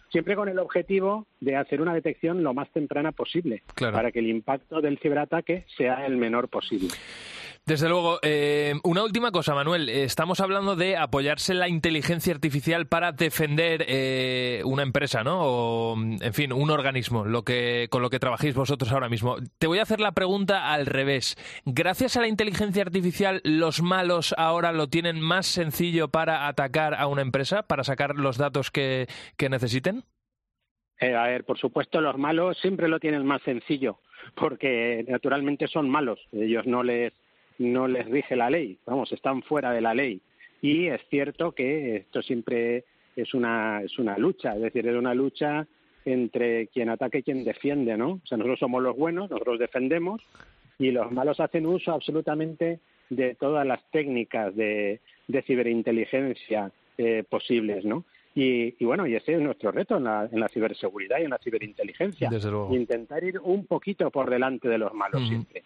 [0.10, 4.28] Siempre con el objetivo de hacer una detección lo más temprana posible, para que el
[4.28, 6.90] impacto del ciberataque sea el menor posible.
[7.70, 8.18] Desde luego.
[8.24, 9.90] Eh, una última cosa, Manuel.
[9.90, 15.38] Estamos hablando de apoyarse en la inteligencia artificial para defender eh, una empresa, ¿no?
[15.44, 19.36] O, en fin, un organismo, lo que, con lo que trabajéis vosotros ahora mismo.
[19.60, 21.36] Te voy a hacer la pregunta al revés.
[21.64, 27.06] Gracias a la inteligencia artificial, ¿los malos ahora lo tienen más sencillo para atacar a
[27.06, 29.06] una empresa, para sacar los datos que,
[29.38, 30.06] que necesiten?
[31.00, 34.00] Eh, a ver, por supuesto, los malos siempre lo tienen más sencillo,
[34.34, 36.20] porque naturalmente son malos.
[36.32, 37.14] Ellos no les,
[37.60, 40.22] no les rige la ley, vamos, están fuera de la ley.
[40.62, 45.14] Y es cierto que esto siempre es una, es una lucha, es decir, es una
[45.14, 45.68] lucha
[46.06, 48.20] entre quien ataca y quien defiende, ¿no?
[48.24, 50.22] O sea, nosotros somos los buenos, nosotros defendemos,
[50.80, 57.86] y los malos hacen uso absolutamente de todas las técnicas de, de ciberinteligencia eh, posibles,
[57.86, 58.06] ¿no?
[58.36, 61.32] Y, y, bueno, y ese es nuestro reto en la, en la ciberseguridad y en
[61.32, 62.30] la ciberinteligencia.
[62.30, 62.74] Desde luego.
[62.76, 65.28] Intentar ir un poquito por delante de los malos Mm.
[65.28, 65.64] siempre.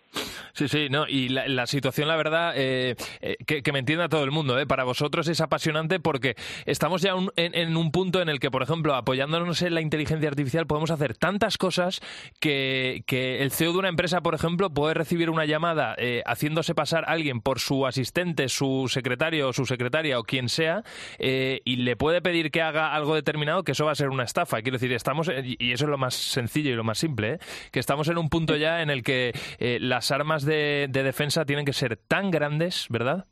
[0.54, 4.08] Sí, sí, no, y la, la situación, la verdad, eh, eh, que, que me entienda
[4.08, 4.68] todo el mundo, ¿eh?
[4.68, 8.52] para vosotros es apasionante porque estamos ya un- en, en un punto en el que,
[8.52, 12.02] por ejemplo, apoyándonos en la inteligencia artificial, podemos hacer tantas cosas
[12.40, 16.76] que, que el CEO de una empresa, por ejemplo, puede recibir una llamada eh, haciéndose
[16.76, 20.84] pasar a alguien por su asistente, su secretario o su secretaria o quien sea,
[21.20, 24.24] eh, y le puede pedir que haga algo determinado, que eso va a ser una
[24.24, 24.62] estafa.
[24.62, 27.38] Quiero decir, estamos, y eso es lo más sencillo y lo más simple, ¿eh?
[27.72, 31.46] que estamos en un punto ya en el que eh, las armas de, de defensa
[31.46, 33.26] tienen que ser tan grandes, ¿verdad?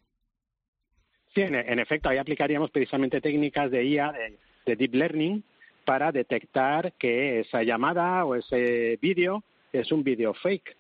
[1.36, 5.44] Sí, en, en efecto, ahí aplicaríamos precisamente técnicas de IA, de, de deep learning,
[5.86, 10.76] para detectar que esa llamada o ese vídeo es un vídeo fake.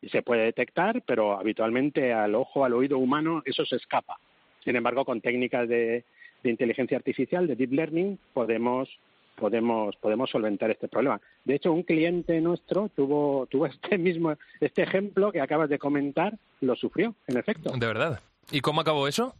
[0.00, 4.18] Y se puede detectar, pero habitualmente al ojo, al oído humano, eso se escapa.
[4.64, 6.04] Sin embargo, con técnicas de,
[6.42, 8.88] de inteligencia artificial, de deep learning, podemos
[9.36, 11.20] podemos podemos solventar este problema.
[11.44, 16.36] De hecho, un cliente nuestro tuvo tuvo este mismo este ejemplo que acabas de comentar,
[16.60, 17.72] lo sufrió, en efecto.
[17.72, 18.20] De verdad.
[18.50, 19.34] ¿Y cómo acabó eso?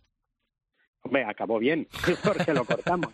[1.05, 1.89] Hombre, acabó bien,
[2.25, 3.13] porque lo cortamos.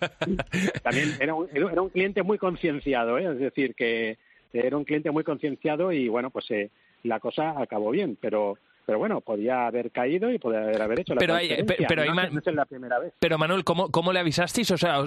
[0.83, 3.33] También era un, era un cliente muy concienciado, ¿eh?
[3.33, 4.19] es decir, que
[4.53, 6.71] era un cliente muy concienciado y bueno, pues eh,
[7.03, 11.19] la cosa acabó bien, pero pero bueno, podía haber caído y podía haber, hecho la
[11.19, 13.13] Pero hay- pero hay no, ma- no es la primera vez.
[13.19, 14.71] Pero Manuel, ¿cómo, cómo le avisasteis?
[14.71, 15.01] O sea,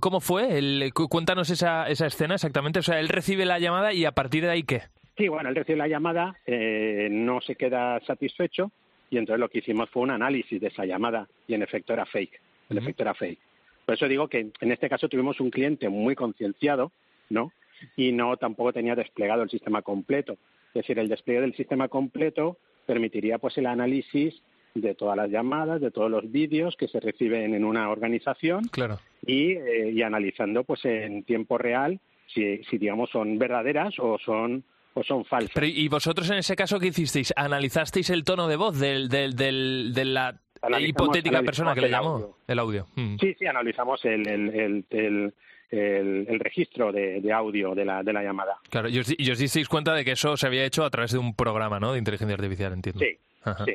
[0.00, 0.56] ¿cómo fue?
[0.56, 2.78] El, cu- cuéntanos esa, esa escena exactamente.
[2.78, 4.80] O sea, él recibe la llamada y a partir de ahí, ¿qué?
[5.18, 8.70] Sí, bueno, él recibe la llamada, eh, no se queda satisfecho
[9.10, 12.06] y entonces lo que hicimos fue un análisis de esa llamada y en efecto era
[12.06, 12.40] fake.
[12.70, 13.40] En efecto era fake.
[13.84, 16.92] Por eso digo que en este caso tuvimos un cliente muy concienciado,
[17.28, 17.52] ¿no?
[17.94, 20.38] Y no tampoco tenía desplegado el sistema completo.
[20.68, 22.56] Es decir, el despliegue del sistema completo
[22.92, 24.34] permitiría pues el análisis
[24.74, 28.98] de todas las llamadas, de todos los vídeos que se reciben en una organización Claro.
[29.26, 32.00] y, eh, y analizando pues en tiempo real
[32.32, 35.52] si, si digamos son verdaderas o son o son falsas.
[35.54, 37.32] Pero, ¿y vosotros en ese caso qué hicisteis?
[37.36, 41.90] ¿Analizasteis el tono de voz del, del, del- de la Analizamos- hipotética persona que le
[41.90, 42.36] llamó?
[42.48, 42.86] el audio.
[42.96, 43.16] Mm.
[43.20, 45.34] Sí, sí, analizamos el, el, el,
[45.70, 48.56] el, registro de, de audio de la, de la llamada.
[48.70, 50.90] Claro, y os, di- y os disteis cuenta de que eso se había hecho a
[50.90, 51.92] través de un programa, ¿no?
[51.92, 53.00] De inteligencia artificial, entiendo.
[53.00, 53.64] Sí, Ajá.
[53.64, 53.74] sí.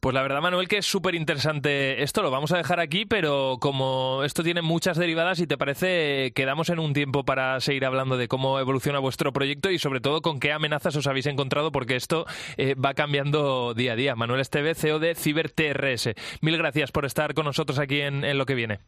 [0.00, 2.22] Pues la verdad, Manuel, que es súper interesante esto.
[2.22, 6.70] Lo vamos a dejar aquí, pero como esto tiene muchas derivadas, y te parece, quedamos
[6.70, 10.40] en un tiempo para seguir hablando de cómo evoluciona vuestro proyecto y sobre todo con
[10.40, 12.26] qué amenazas os habéis encontrado, porque esto
[12.56, 14.14] eh, va cambiando día a día.
[14.16, 16.14] Manuel Esteve, CEO de CiberTRS.
[16.40, 18.78] Mil gracias por estar con nosotros aquí en, en lo que viene.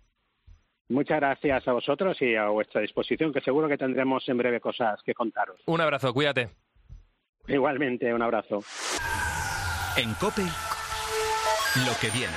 [0.89, 5.01] Muchas gracias a vosotros y a vuestra disposición, que seguro que tendremos en breve cosas
[5.03, 5.61] que contaros.
[5.67, 6.51] Un abrazo, cuídate.
[7.47, 8.63] Igualmente, un abrazo.
[9.97, 12.35] En Cope, lo que viene.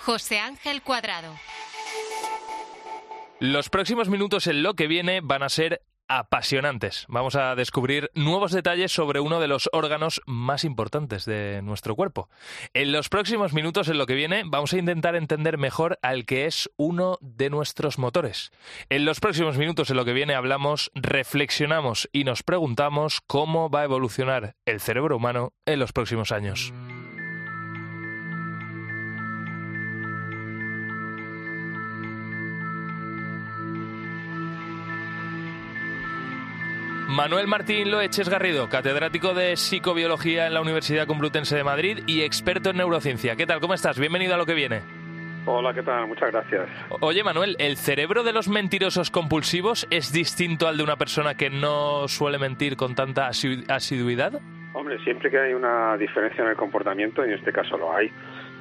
[0.00, 1.34] José Ángel Cuadrado.
[3.40, 5.82] Los próximos minutos en lo que viene van a ser
[6.18, 7.06] apasionantes.
[7.08, 12.28] Vamos a descubrir nuevos detalles sobre uno de los órganos más importantes de nuestro cuerpo.
[12.74, 16.46] En los próximos minutos en lo que viene vamos a intentar entender mejor al que
[16.46, 18.50] es uno de nuestros motores.
[18.90, 23.80] En los próximos minutos en lo que viene hablamos, reflexionamos y nos preguntamos cómo va
[23.80, 26.72] a evolucionar el cerebro humano en los próximos años.
[37.12, 42.70] Manuel Martín Loeches Garrido, catedrático de psicobiología en la Universidad Complutense de Madrid y experto
[42.70, 43.36] en neurociencia.
[43.36, 43.60] ¿Qué tal?
[43.60, 43.98] ¿Cómo estás?
[43.98, 44.80] Bienvenido a lo que viene.
[45.44, 46.06] Hola, ¿qué tal?
[46.06, 46.66] Muchas gracias.
[47.00, 51.50] Oye, Manuel, ¿el cerebro de los mentirosos compulsivos es distinto al de una persona que
[51.50, 54.40] no suele mentir con tanta asi- asiduidad?
[54.72, 58.10] Hombre, siempre que hay una diferencia en el comportamiento, y en este caso lo hay,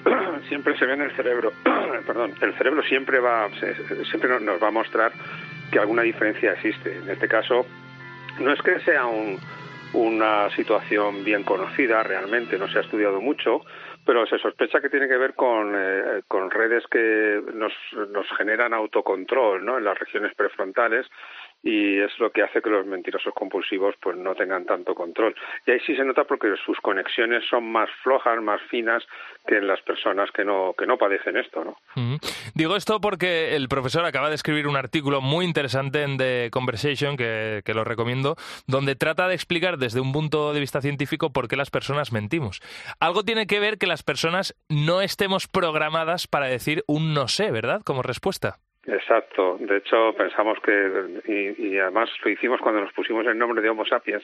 [0.49, 1.53] siempre se ve en el cerebro.
[2.05, 3.47] Perdón, el cerebro siempre va,
[4.09, 5.13] siempre nos va a mostrar
[5.71, 6.97] que alguna diferencia existe.
[6.97, 7.65] En este caso,
[8.39, 9.39] no es que sea un,
[9.93, 13.61] una situación bien conocida, realmente no se ha estudiado mucho,
[14.05, 17.73] pero se sospecha que tiene que ver con, eh, con redes que nos,
[18.09, 19.77] nos generan autocontrol ¿no?
[19.77, 21.05] en las regiones prefrontales
[21.63, 25.35] y es lo que hace que los mentirosos compulsivos pues no tengan tanto control.
[25.65, 29.03] Y ahí sí se nota porque sus conexiones son más flojas, más finas
[29.47, 31.77] que en las personas que no, que no padecen esto, ¿no?
[32.55, 37.15] Digo esto porque el profesor acaba de escribir un artículo muy interesante en The Conversation,
[37.15, 38.35] que, que lo recomiendo,
[38.67, 42.61] donde trata de explicar desde un punto de vista científico por qué las personas mentimos.
[42.99, 47.51] Algo tiene que ver que las personas no estemos programadas para decir un no sé,
[47.51, 47.81] ¿verdad?
[47.83, 48.57] Como respuesta.
[48.87, 49.57] Exacto.
[49.59, 53.85] De hecho, pensamos que, y, además lo hicimos cuando nos pusimos el nombre de Homo
[53.85, 54.23] sapiens,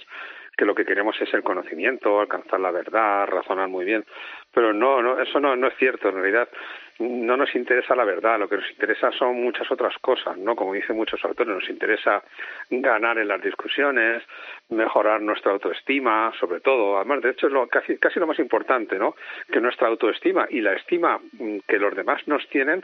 [0.57, 4.03] que lo que queremos es el conocimiento, alcanzar la verdad, razonar muy bien.
[4.51, 6.09] Pero no, no eso no, no es cierto.
[6.09, 6.49] En realidad,
[6.97, 8.39] no nos interesa la verdad.
[8.39, 10.55] Lo que nos interesa son muchas otras cosas, ¿no?
[10.55, 12.23] Como dicen muchos autores, nos interesa
[12.71, 14.23] ganar en las discusiones,
[14.69, 16.97] mejorar nuestra autoestima, sobre todo.
[16.97, 19.15] Además, de hecho, es lo, casi, casi lo más importante, ¿no?
[19.51, 21.19] Que nuestra autoestima y la estima
[21.67, 22.83] que los demás nos tienen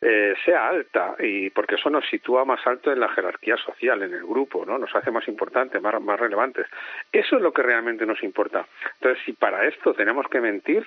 [0.00, 4.12] eh, sea alta y porque eso nos sitúa más alto en la jerarquía social, en
[4.12, 4.76] el grupo, ¿no?
[4.76, 6.66] Nos hace más importantes, más, más relevantes.
[7.10, 8.66] Eso es lo que realmente nos importa.
[8.94, 10.86] Entonces, si para esto tenemos que mentir,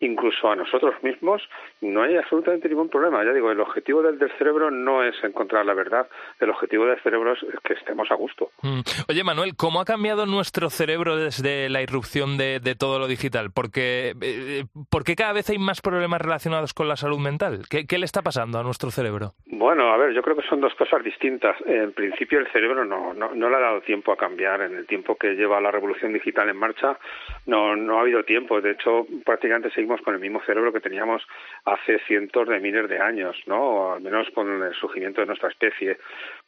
[0.00, 1.42] incluso a nosotros mismos,
[1.80, 3.24] no hay absolutamente ningún problema.
[3.24, 6.06] Ya digo, el objetivo del, cerebro no es encontrar la verdad,
[6.38, 8.50] el objetivo del cerebro es que estemos a gusto.
[8.62, 8.80] Mm.
[9.08, 13.50] Oye, Manuel, ¿cómo ha cambiado nuestro cerebro desde la irrupción de, todo lo digital?
[13.52, 17.62] Porque, eh, ¿Por qué cada vez hay más problemas relacionados con la salud mental?
[17.68, 18.49] qué le está pasando?
[18.58, 19.32] A nuestro cerebro?
[19.46, 21.56] Bueno, a ver, yo creo que son dos cosas distintas.
[21.66, 24.62] En principio el cerebro no, no, no le ha dado tiempo a cambiar.
[24.62, 26.98] En el tiempo que lleva la revolución digital en marcha
[27.46, 28.60] no, no ha habido tiempo.
[28.60, 31.22] De hecho, prácticamente seguimos con el mismo cerebro que teníamos
[31.64, 33.60] hace cientos de miles de años, ¿no?
[33.60, 35.98] O al menos con el surgimiento de nuestra especie,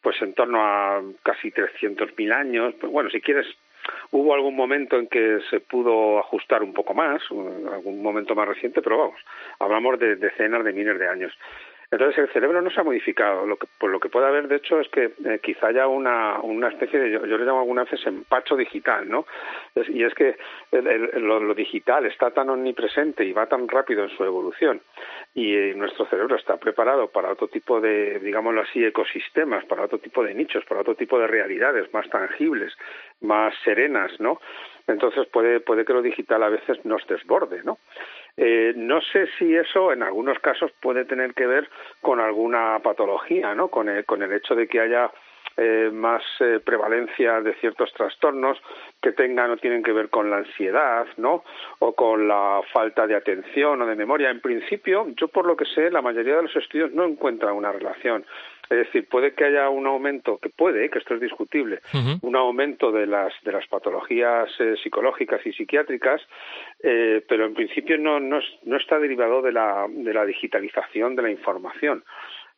[0.00, 2.74] pues en torno a casi 300.000 años.
[2.80, 3.46] Pues bueno, si quieres
[4.10, 8.82] Hubo algún momento en que se pudo ajustar un poco más, algún momento más reciente,
[8.82, 9.20] pero vamos,
[9.58, 11.32] hablamos de decenas de miles de años.
[11.92, 13.46] Entonces el cerebro no se ha modificado.
[13.46, 16.40] Lo que, por lo que puede haber, de hecho, es que eh, quizá haya una,
[16.40, 19.26] una especie de, yo, le llamo algunas veces empacho digital, ¿no?
[19.88, 20.36] y es que
[20.70, 24.80] lo, digital está tan omnipresente y va tan rápido en su evolución
[25.34, 29.98] y eh, nuestro cerebro está preparado para otro tipo de, digámoslo así, ecosistemas, para otro
[29.98, 32.72] tipo de nichos, para otro tipo de realidades más tangibles,
[33.20, 34.40] más serenas, ¿no?
[34.86, 37.78] Entonces puede, puede que lo digital a veces nos desborde, ¿no?
[38.36, 41.68] Eh, no sé si eso en algunos casos puede tener que ver
[42.00, 43.68] con alguna patología, ¿no?
[43.68, 45.10] Con el, con el hecho de que haya
[45.58, 48.56] eh, más eh, prevalencia de ciertos trastornos
[49.02, 51.44] que tengan o tienen que ver con la ansiedad, ¿no?
[51.80, 54.30] O con la falta de atención o de memoria.
[54.30, 57.70] En principio, yo por lo que sé, la mayoría de los estudios no encuentran una
[57.70, 58.24] relación.
[58.70, 61.80] Es decir, puede que haya un aumento, que puede, que esto es discutible,
[62.22, 66.22] un aumento de las, de las patologías eh, psicológicas y psiquiátricas,
[66.82, 71.22] eh, pero en principio no, no, no está derivado de la, de la digitalización de
[71.22, 72.04] la información.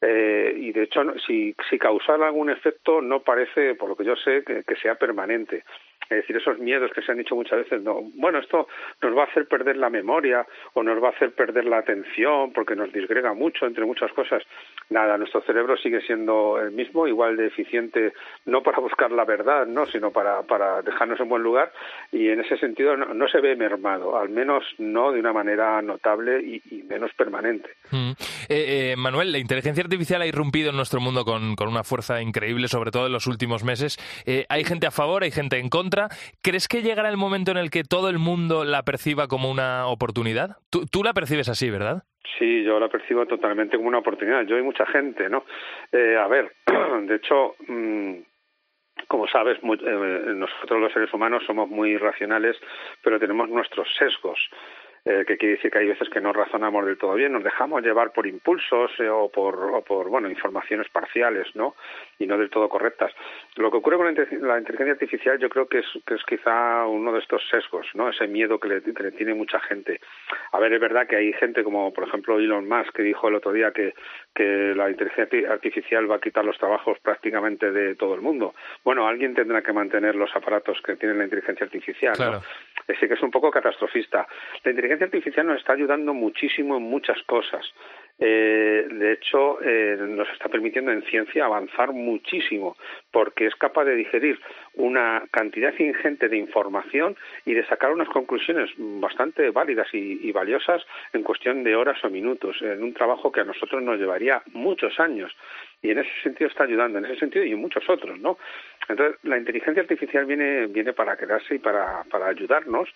[0.00, 4.14] Eh, y de hecho, si, si causara algún efecto, no parece, por lo que yo
[4.16, 5.64] sé, que sea permanente.
[6.10, 8.68] Es decir, esos miedos que se han dicho muchas veces, no, bueno, esto
[9.02, 12.52] nos va a hacer perder la memoria o nos va a hacer perder la atención
[12.52, 14.42] porque nos disgrega mucho, entre muchas cosas.
[14.90, 18.12] Nada, nuestro cerebro sigue siendo el mismo, igual de eficiente,
[18.44, 21.72] no para buscar la verdad, no, sino para, para dejarnos en buen lugar
[22.12, 26.40] y en ese sentido no, se ve mermado, al menos no de una manera notable
[26.40, 27.70] y, menos permanente.
[27.90, 28.10] Mm.
[28.48, 32.20] Eh, eh, Manuel, la inteligencia artificial ha irrumpido en nuestro mundo con, con, una fuerza
[32.20, 33.98] increíble, sobre todo en los últimos meses.
[34.26, 35.93] Eh, hay gente a favor, hay gente en contra
[36.42, 39.86] ¿crees que llegará el momento en el que todo el mundo la perciba como una
[39.86, 40.56] oportunidad?
[40.70, 42.02] Tú, la percibes así, ¿verdad?
[42.38, 44.42] Sí, yo la percibo totalmente como una oportunidad.
[44.46, 45.44] Yo y mucha gente, ¿no?
[45.92, 46.52] Eh, a ver,
[47.06, 48.14] de hecho, mm,
[49.08, 52.56] como sabes, eh, nosotros los seres humanos somos muy racionales,
[53.02, 54.38] pero tenemos nuestros sesgos.
[55.06, 57.82] Eh, que quiere decir que hay veces que no razonamos del todo bien, nos dejamos
[57.82, 61.76] llevar por impulsos eh, o, por, o por bueno informaciones parciales, ¿no?
[62.18, 63.12] Y no del todo correctas.
[63.56, 67.12] Lo que ocurre con la inteligencia artificial yo creo que es, que es quizá uno
[67.12, 68.08] de estos sesgos, ¿no?
[68.08, 70.00] Ese miedo que le, tiene mucha gente.
[70.52, 73.34] A ver, es verdad que hay gente como, por ejemplo, Elon Musk, que dijo el
[73.34, 73.92] otro día que,
[74.34, 78.54] que la inteligencia artificial va a quitar los trabajos prácticamente de todo el mundo.
[78.82, 82.40] Bueno, alguien tendrá que mantener los aparatos que tiene la inteligencia artificial, ¿no?
[82.88, 84.26] Así que es un poco catastrofista.
[84.62, 87.64] La inteligencia artificial nos está ayudando muchísimo en muchas cosas.
[88.18, 92.76] Eh, de hecho, eh, nos está permitiendo en ciencia avanzar muchísimo,
[93.10, 94.38] porque es capaz de digerir
[94.74, 101.22] una cantidad ingente de información y de sacar unas conclusiones bastante válidas y, valiosas en
[101.22, 105.32] cuestión de horas o minutos, en un trabajo que a nosotros nos llevaría muchos años.
[105.82, 108.38] Y en ese sentido está ayudando, en ese sentido y en muchos otros, ¿no?
[108.88, 112.88] Entonces, la inteligencia artificial viene, viene para quedarse y para, para ayudarnos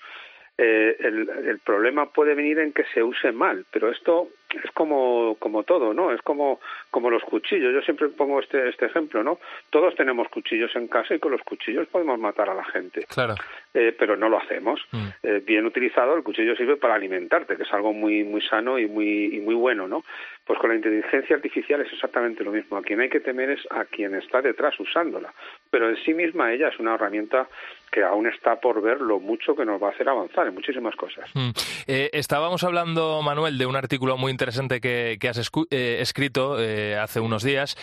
[0.57, 5.37] eh, el, el, problema puede venir en que se use mal, pero esto es como,
[5.39, 6.13] como todo, ¿no?
[6.13, 7.75] Es como, como los cuchillos.
[7.75, 9.39] Yo siempre pongo este, este ejemplo, ¿no?
[9.71, 13.05] Todos tenemos cuchillos en casa y con los cuchillos podemos matar a la gente.
[13.09, 13.35] Claro.
[13.75, 14.81] Eh, pero no lo hacemos.
[14.93, 15.09] Mm.
[15.23, 18.87] Eh, bien utilizado, el cuchillo sirve para alimentarte, que es algo muy, muy sano y
[18.87, 20.05] muy, y muy bueno, ¿no?
[20.47, 22.79] Pues con la inteligencia artificial es exactamente lo mismo.
[22.79, 25.35] A quien hay que temer es a quien está detrás usándola.
[25.71, 27.47] Pero en sí misma ella es una herramienta
[27.91, 30.95] que aún está por ver lo mucho que nos va a hacer avanzar en muchísimas
[30.97, 31.31] cosas.
[31.35, 31.51] Mm.
[31.87, 37.21] Eh, estábamos hablando, Manuel, de un artículo muy interesante que, has eh, escrito eh, hace
[37.21, 37.77] unos días.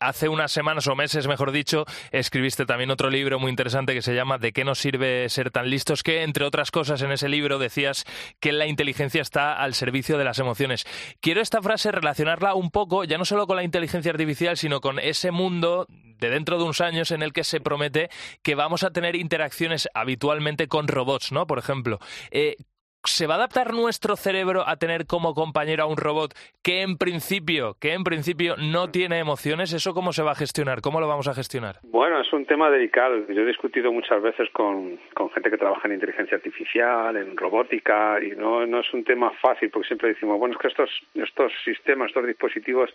[0.00, 4.14] hace unas semanas o meses, mejor dicho, escribiste también otro libro muy interesante que se
[4.14, 6.02] llama ¿De qué nos sirve ser tan listos?
[6.02, 8.04] Que, entre otras cosas, en ese libro decías
[8.40, 10.86] que la inteligencia está al servicio de las emociones.
[11.20, 14.98] Quiero esta frase relacionarla un poco, ya no solo con la inteligencia artificial, sino con
[14.98, 15.86] ese mundo
[16.22, 18.08] de dentro de unos años en el que se promete
[18.42, 21.46] que vamos a tener interacciones habitualmente con robots, ¿no?
[21.46, 21.98] Por ejemplo.
[22.30, 22.56] Eh,
[23.04, 26.96] ¿Se va a adaptar nuestro cerebro a tener como compañero a un robot que en
[26.96, 29.72] principio, que en principio no tiene emociones?
[29.72, 30.80] ¿Eso cómo se va a gestionar?
[30.82, 31.80] ¿Cómo lo vamos a gestionar?
[31.82, 33.26] Bueno, es un tema delicado.
[33.26, 38.22] Yo he discutido muchas veces con, con gente que trabaja en inteligencia artificial, en robótica,
[38.22, 41.52] y no, no es un tema fácil porque siempre decimos, bueno, es que estos, estos
[41.64, 42.90] sistemas, estos dispositivos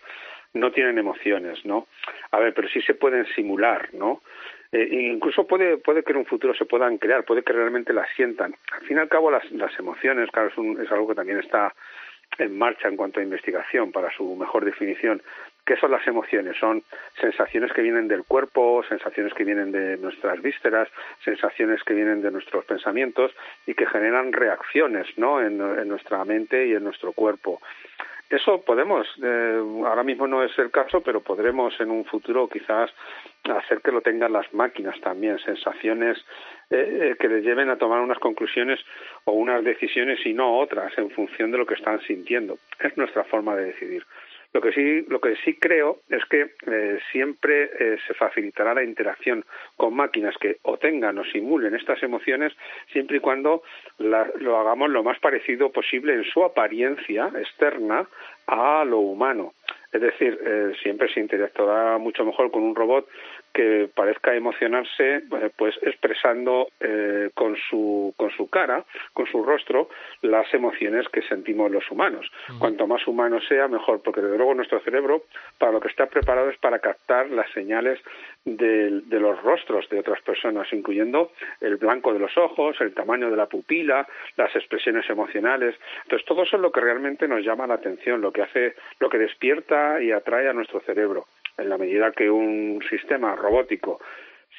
[0.53, 1.87] no tienen emociones, ¿no?
[2.31, 4.21] A ver, pero sí se pueden simular, ¿no?
[4.71, 8.09] Eh, incluso puede, puede que en un futuro se puedan crear, puede que realmente las
[8.15, 8.55] sientan.
[8.71, 11.73] Al fin y al cabo, las, las emociones, claro, es, es algo que también está
[12.37, 15.21] en marcha en cuanto a investigación para su mejor definición.
[15.65, 16.55] ¿Qué son las emociones?
[16.57, 16.83] Son
[17.19, 20.87] sensaciones que vienen del cuerpo, sensaciones que vienen de nuestras vísceras,
[21.25, 23.33] sensaciones que vienen de nuestros pensamientos
[23.65, 25.41] y que generan reacciones ¿no?
[25.41, 27.59] en, en nuestra mente y en nuestro cuerpo.
[28.29, 32.91] Eso podemos, eh, ahora mismo no es el caso, pero podremos en un futuro quizás
[33.45, 36.17] hacer que lo tengan las máquinas también, sensaciones
[36.69, 38.81] eh, eh, que les lleven a tomar unas conclusiones
[39.23, 42.57] o unas decisiones y no otras en función de lo que están sintiendo.
[42.79, 44.05] Es nuestra forma de decidir.
[44.53, 48.83] Lo que sí, lo que sí creo es que eh, siempre eh, se facilitará la
[48.83, 49.45] interacción
[49.75, 52.53] con máquinas que o tengan o simulen estas emociones,
[52.91, 53.63] siempre y cuando
[53.97, 58.07] lo hagamos lo más parecido posible en su apariencia externa
[58.47, 59.53] a lo humano.
[59.91, 63.07] Es decir, eh, siempre se interactuará mucho mejor con un robot
[63.57, 69.89] que parezca emocionarse, eh, pues expresando eh, con su con su cara, con su rostro,
[70.21, 72.31] las emociones que sentimos los humanos.
[72.59, 75.23] Cuanto más humano sea, mejor, porque desde luego nuestro cerebro
[75.57, 77.99] para lo que está preparado es para captar las señales
[78.45, 83.31] de, de los rostros de otras personas, incluyendo el blanco de los ojos, el tamaño
[83.31, 85.75] de la pupila, las expresiones emocionales.
[86.03, 89.09] Entonces todo eso es lo que realmente nos llama la atención, lo que hace, lo
[89.09, 91.25] que despierta y atrae a nuestro cerebro
[91.57, 93.99] en la medida que un sistema robótico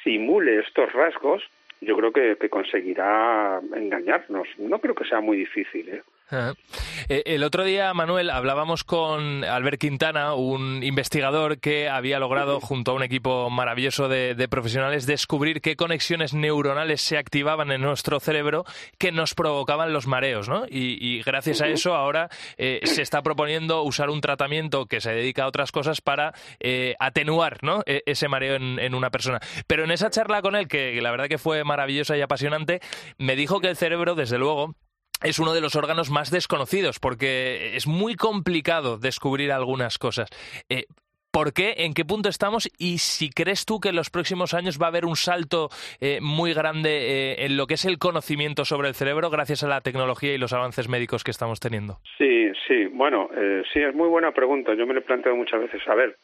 [0.03, 1.43] simule estos rasgos,
[1.81, 4.47] yo creo que, conseguirá engañarnos.
[4.57, 5.89] No creo que sea muy difícil.
[5.89, 6.03] ¿eh?
[6.31, 12.91] Eh, el otro día, Manuel, hablábamos con Albert Quintana, un investigador que había logrado, junto
[12.91, 18.65] a un equipo maravilloso de, profesionales, descubrir qué conexiones neuronales se activaban en nuestro cerebro
[18.97, 20.65] que nos provocaban los mareos, ¿no?
[20.69, 25.43] Y, gracias a eso ahora eh, se está proponiendo usar un tratamiento que se dedica
[25.43, 27.81] a otras cosas para eh, atenuar, ¿no?
[27.85, 29.39] E, ese mareo en, una persona.
[29.67, 32.79] Pero en esa charla con él, que la verdad que fue maravillosa y apasionante,
[33.17, 34.75] me dijo que el cerebro, desde luego,
[35.23, 40.29] es uno de los órganos más desconocidos porque es muy complicado descubrir algunas cosas.
[40.69, 40.85] Eh,
[41.31, 41.75] ¿Por qué?
[41.77, 42.71] ¿En qué punto estamos?
[42.79, 45.69] Y si crees tú que en los próximos años va a haber un salto
[46.01, 49.67] eh, muy grande eh, en lo que es el conocimiento sobre el cerebro gracias a
[49.67, 51.99] la tecnología y los avances médicos que estamos teniendo.
[52.17, 52.85] Sí, sí.
[52.87, 53.29] Bueno,
[53.71, 54.73] sí, es muy buena pregunta.
[54.73, 55.87] Yo me lo he planteado muchas veces.
[55.87, 56.17] A ver,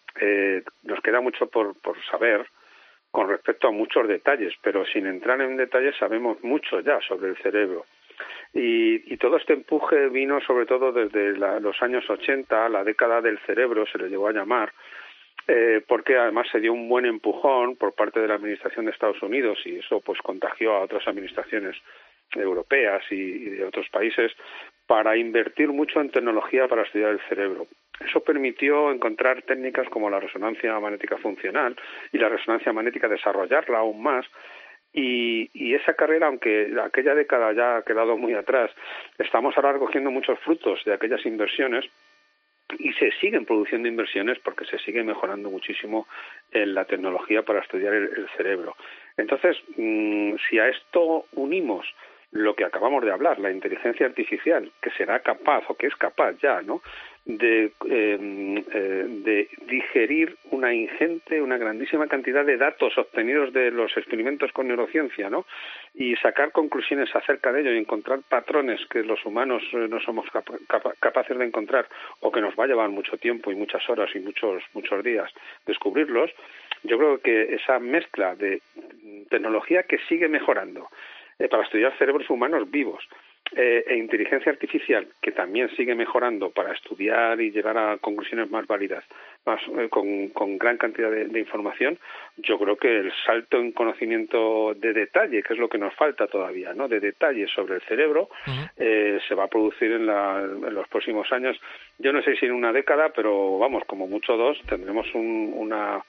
[0.84, 2.48] nos queda mucho por, por saber
[3.12, 7.38] con respecto a muchos detalles, pero sin entrar en detalles sabemos mucho ya sobre el
[7.38, 7.86] cerebro.
[8.58, 13.86] Y, todo este empuje vino sobre todo desde los años 80, la década del cerebro
[13.86, 14.72] se le llegó a llamar,
[15.48, 19.22] eh, porque además se dio un buen empujón por parte de la Administración de Estados
[19.22, 21.76] Unidos y eso pues contagió a otras administraciones
[22.34, 24.32] europeas y, de otros países
[24.88, 27.68] para invertir mucho en tecnología para estudiar el cerebro.
[28.00, 31.76] Eso permitió encontrar técnicas como la resonancia magnética funcional
[32.12, 34.26] y la resonancia magnética desarrollarla aún más
[34.96, 38.72] y, esa carrera, aunque aquella década ya ha quedado muy atrás,
[39.18, 41.86] estamos ahora recogiendo muchos frutos de aquellas inversiones
[42.80, 46.08] y se siguen produciendo inversiones porque se sigue mejorando muchísimo
[46.52, 48.76] en la tecnología para estudiar el, cerebro.
[49.18, 51.86] Entonces, mm, si a esto unimos
[52.32, 56.34] lo que acabamos de hablar, la inteligencia artificial, que será capaz o que es capaz
[56.42, 56.82] ya, ¿no?
[57.28, 63.98] De, em, eh, de digerir una ingente, una grandísima cantidad de datos obtenidos de los
[63.98, 65.48] experimentos con neurociencia, ¿no?
[65.96, 70.28] Y sacar conclusiones acerca de ello y encontrar patrones que los humanos eh, no somos
[71.00, 71.88] capaces de encontrar
[72.20, 75.34] o que nos va a llevar mucho tiempo y muchas horas y muchos muchos días
[75.66, 76.30] descubrirlos.
[76.84, 78.62] Yo creo que esa mezcla de
[79.30, 80.90] tecnología que sigue mejorando
[81.40, 83.04] eh, para estudiar cerebros humanos vivos
[83.54, 88.66] eh, e inteligencia artificial que también sigue mejorando para estudiar y llegar a conclusiones más
[88.66, 89.04] válidas,
[89.46, 92.00] más eh, con, gran cantidad de, información,
[92.38, 96.28] yo creo que el salto en conocimiento de detalle, que es lo que nos falta
[96.28, 96.88] todavía, ¿no?
[96.88, 98.30] De detalle sobre el cerebro,
[98.76, 101.58] se va a producir en, en, los próximos años.
[102.00, 106.04] Yo no sé si en una década, pero vamos, como mucho dos, tendremos un, una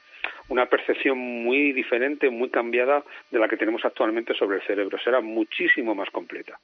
[0.48, 4.98] una percepción muy diferente, muy cambiada de la que tenemos actualmente sobre el cerebro.
[4.98, 6.58] Será muchísimo más completa.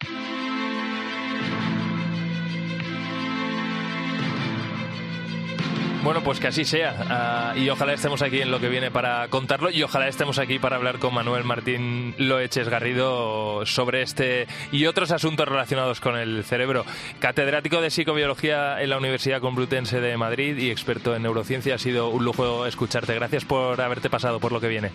[6.03, 6.97] Bueno, pues que así sea.
[7.09, 9.71] Ah, y ojalá estemos aquí en lo que viene para contarlo.
[9.71, 15.13] Y ojalá estemos aquí para hablar con Manuel Martín Loeches Garrido sobre este y otros
[15.13, 16.85] asuntos relacionados con el cerebro.
[17.21, 21.77] Catedrático de psicobiología en la Universidad Complutense de Madrid y experto en neurociencia.
[21.77, 23.15] Ha sido un lujo escucharte.
[23.15, 24.91] Gracias por haberte pasado por lo que viene.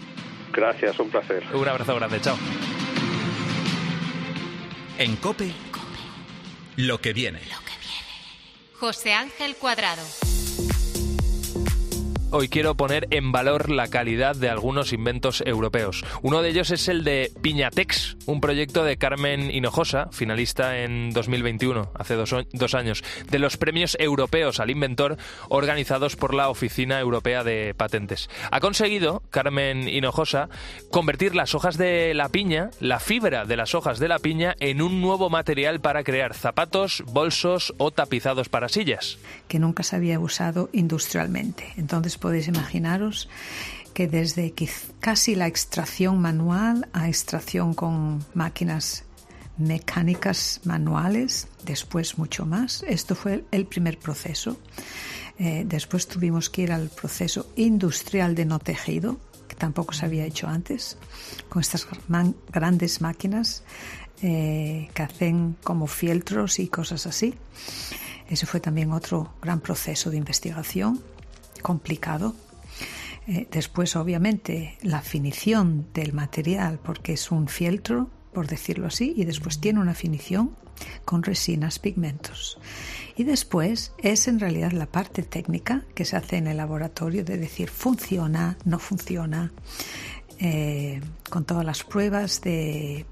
[0.51, 1.41] Gracias, un placer.
[1.53, 2.19] Un abrazo grande.
[2.19, 2.37] Chao.
[4.97, 5.53] En COPE,
[6.75, 7.39] lo que viene.
[7.39, 8.73] Lo que viene.
[8.77, 10.03] José Ángel Cuadrado.
[12.29, 16.03] Hoy quiero poner en valor la calidad de algunos inventos europeos.
[16.21, 21.89] Uno de ellos es el de Piñatex, un proyecto de Carmen Hinojosa, finalista en 2021,
[21.95, 23.01] hace dos, años,
[23.31, 25.15] de los premios europeos al inventor
[25.47, 28.29] organizados por la Oficina Europea de Patentes.
[28.51, 30.49] Ha conseguido, Carmen Hinojosa,
[30.91, 34.81] convertir las hojas de la piña, la fibra de las hojas de la piña, en
[34.81, 39.17] un nuevo material para crear zapatos, bolsos o tapizados para sillas.
[39.47, 41.71] Que nunca se había usado industrialmente.
[41.77, 43.29] Entonces, podéis imaginaros
[43.93, 44.53] que desde
[44.99, 49.05] casi la extracción manual a extracción con máquinas
[49.57, 52.83] mecánicas manuales, después mucho más.
[52.87, 54.57] Esto fue el primer proceso.
[55.39, 60.25] Eh, después tuvimos que ir al proceso industrial de no tejido, que tampoco se había
[60.25, 60.97] hecho antes,
[61.49, 61.87] con estas
[62.51, 63.63] grandes máquinas
[64.21, 67.33] eh, que hacen como fieltros y cosas así.
[68.29, 71.01] Ese fue también otro gran proceso de investigación
[71.57, 72.35] complicado.
[73.27, 79.25] Eh, después, obviamente, la finición del material, porque es un fieltro, por decirlo así, y
[79.25, 80.55] después tiene una finición
[81.05, 82.59] con resinas, pigmentos.
[83.15, 87.37] Y después es en realidad la parte técnica que se hace en el laboratorio de
[87.37, 89.51] decir funciona, no funciona,
[90.39, 93.05] eh, con todas las pruebas de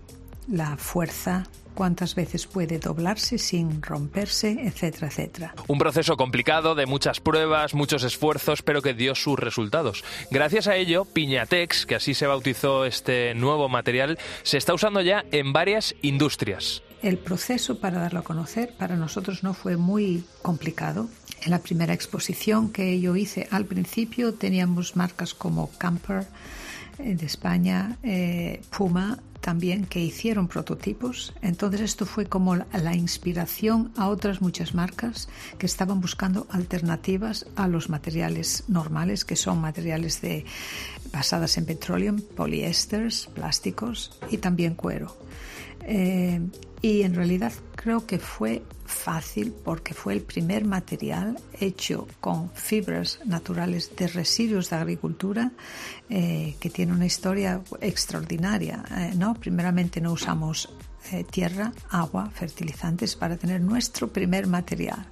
[0.47, 5.55] la fuerza cuántas veces puede doblarse sin romperse, etcétera, etcétera.
[5.67, 10.03] Un proceso complicado de muchas pruebas, muchos esfuerzos, pero que dio sus resultados.
[10.31, 15.23] Gracias a ello, Piñatex, que así se bautizó este nuevo material, se está usando ya
[15.31, 16.81] en varias industrias.
[17.01, 21.07] El proceso para darlo a conocer para nosotros no fue muy complicado.
[21.43, 26.25] En la primera exposición que yo hice al principio teníamos marcas como Camper
[26.97, 31.31] eh, de España, eh, Puma, también que hicieron prototipos.
[31.43, 35.29] Entonces esto fue como la, inspiración a otras muchas marcas
[35.59, 40.45] que estaban buscando alternativas a los materiales normales, que son materiales de,
[41.13, 45.15] basadas en petróleo, poliésteres, plásticos y también cuero.
[45.81, 46.41] Eh,
[46.81, 53.19] y en realidad creo que fue fácil porque fue el primer material hecho con fibras
[53.25, 55.51] naturales de residuos de agricultura
[56.09, 58.83] eh, que tiene una historia extraordinaria.
[58.91, 59.35] Eh, ¿no?
[59.35, 60.69] Primeramente no usamos
[61.11, 65.05] eh, tierra, agua, fertilizantes para tener nuestro primer material.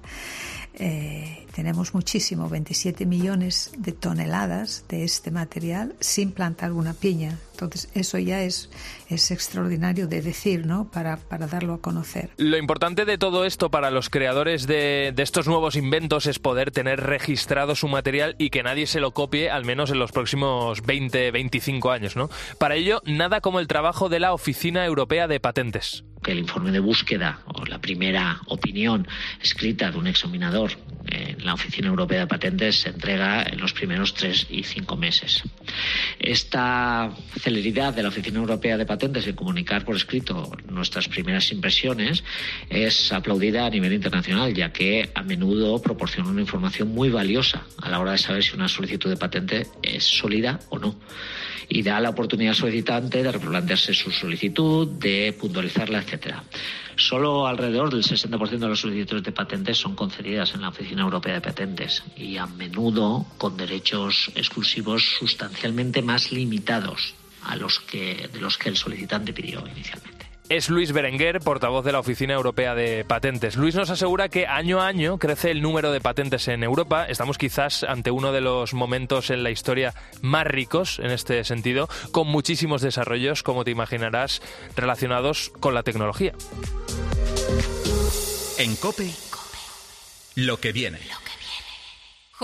[0.76, 7.38] Tenemos muchísimo, 27 millones de toneladas de este material sin plantar alguna piña.
[7.52, 8.72] Entonces, eso ya es,
[9.10, 10.90] es extraordinario de decir, ¿no?
[10.90, 12.32] Para, para darlo a conocer.
[12.38, 16.72] Lo importante de todo esto para los creadores de, de, estos nuevos inventos es poder
[16.72, 20.82] tener registrado su material y que nadie se lo copie, al menos en los próximos
[20.82, 22.30] 20, 25 años, ¿no?
[22.58, 26.04] Para ello, nada como el trabajo de la Oficina Europea de Patentes.
[26.24, 29.08] Que el informe de búsqueda o la primera opinión
[29.42, 30.72] escrita de un examinador
[31.08, 35.44] en la Oficina Europea de Patentes se entrega en los primeros tres y cinco meses.
[36.20, 42.24] Esta celeridad de la Oficina Europea de Patentes en comunicar por escrito nuestras primeras impresiones
[42.70, 47.90] es aplaudida a nivel internacional, ya que a menudo proporciona una información muy valiosa a
[47.90, 50.96] la hora de saber si una solicitud de patente es sólida o no
[51.70, 56.04] y da la oportunidad al solicitante de replantearse su solicitud, de puntualizarla,
[56.96, 61.36] Solo alrededor del 60% de las solicitudes de patentes son concedidas en la Oficina Europea
[61.36, 68.40] de Patentes y a menudo con derechos exclusivos sustancialmente más limitados a los que, de
[68.40, 73.06] los que el solicitante pidió inicialmente es Luis Berenguer, portavoz de la Oficina Europea de
[73.06, 73.56] Patentes.
[73.56, 77.06] Luis nos asegura que año a año crece el número de patentes en Europa.
[77.08, 81.90] Estamos quizás ante uno de los momentos en la historia más ricos en este sentido,
[82.12, 84.42] con muchísimos desarrollos, como te imaginarás,
[84.76, 86.34] relacionados con la tecnología.
[88.58, 89.12] En COPE,
[90.36, 91.00] lo que viene.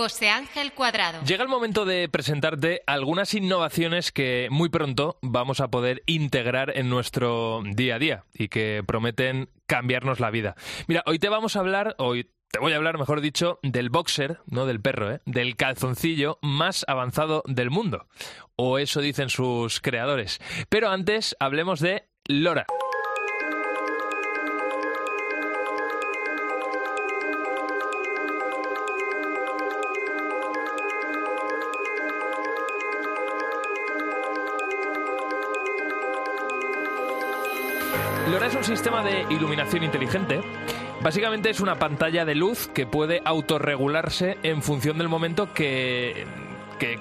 [0.00, 1.22] José Ángel Cuadrado.
[1.26, 6.88] Llega el momento de presentarte algunas innovaciones que muy pronto vamos a poder integrar en
[6.88, 10.54] nuestro día a día y que prometen cambiarnos la vida.
[10.86, 14.38] Mira, hoy te vamos a hablar, hoy te voy a hablar, mejor dicho, del boxer,
[14.46, 15.20] no del perro, ¿eh?
[15.26, 18.06] del calzoncillo más avanzado del mundo.
[18.56, 20.40] O eso dicen sus creadores.
[20.70, 22.64] Pero antes hablemos de Lora.
[38.70, 40.40] Sistema de iluminación inteligente.
[41.02, 46.24] Básicamente es una pantalla de luz que puede autorregularse en función del momento que,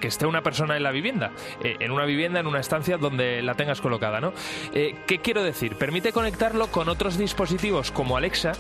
[0.02, 1.32] esté una persona en la vivienda,
[1.64, 4.34] eh, en una vivienda, en una estancia donde la tengas colocada, ¿no?
[4.74, 5.76] Eh, ¿Qué quiero decir?
[5.76, 8.54] Permite conectarlo con otros dispositivos como Alexa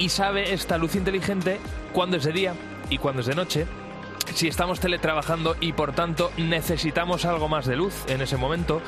[0.00, 1.60] y sabe esta luz inteligente
[1.92, 2.54] cuándo es de día
[2.90, 3.66] y cuándo es de noche
[4.34, 8.82] si estamos teletrabajando y por tanto necesitamos algo más de luz en ese momento,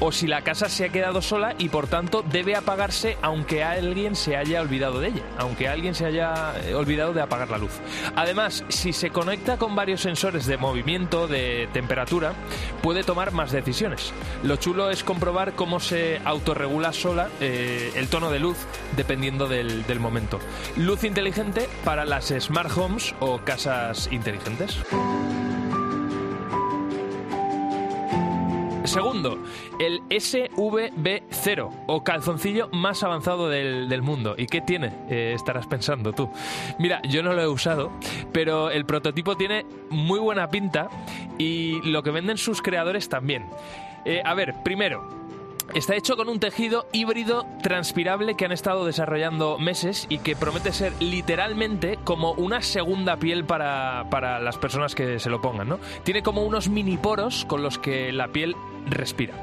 [0.00, 4.14] o si la casa se ha quedado sola y por tanto debe apagarse aunque alguien
[4.14, 7.72] se haya olvidado de ella, aunque alguien se haya eh, olvidado de apagar la luz.
[8.16, 12.34] Además, si se conecta con varios sensores de movimiento, de temperatura,
[12.82, 14.12] puede tomar más decisiones.
[14.42, 18.58] Lo chulo es comprobar cómo se autorregula sola eh, el tono de luz
[18.96, 20.38] dependiendo del, del momento.
[20.76, 24.71] Luz inteligente para las smart homes o casas inteligentes.
[28.84, 29.38] Segundo,
[29.78, 34.34] el SVB0 o calzoncillo más avanzado del, mundo.
[34.36, 34.92] ¿Y qué tiene?
[35.08, 36.30] Eh, estarás pensando tú.
[36.78, 37.90] Mira, yo no lo he usado,
[38.32, 40.88] pero el prototipo tiene muy buena pinta
[41.38, 43.46] y lo que venden sus creadores también.
[44.04, 45.21] Eh, a ver, primero,
[45.74, 50.72] Está hecho con un tejido híbrido transpirable que han estado desarrollando meses y que promete
[50.72, 54.04] ser literalmente como una segunda piel para,
[54.40, 55.78] las personas que se lo pongan, ¿no?
[56.04, 58.54] Tiene como unos mini poros con los que la piel
[58.86, 59.34] respira.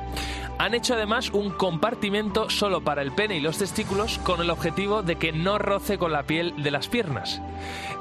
[0.59, 5.01] Han hecho además un compartimento solo para el pene y los testículos con el objetivo
[5.01, 7.41] de que no roce con la piel de las piernas.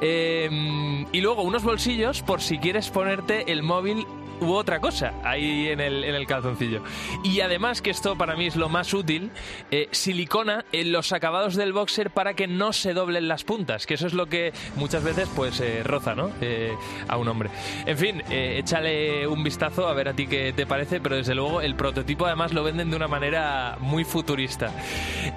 [0.01, 4.07] Em, y luego unos bolsillos por si quieres ponerte el móvil
[4.41, 6.83] u otra cosa ahí en el, en el calzoncillo.
[7.25, 9.31] Y además, que esto para mí es lo más útil,
[9.71, 13.95] eh, silicona en los acabados del boxer para que no se doblen las puntas, que
[13.95, 16.31] eso es lo que muchas veces pues eh, roza, ¿no?
[16.41, 16.75] Eh,
[17.09, 17.51] a un hombre.
[17.87, 21.61] En fin, échale un vistazo a ver a ti qué te parece, pero desde luego
[21.61, 24.73] el prototipo además lo venden de una manera muy futurista.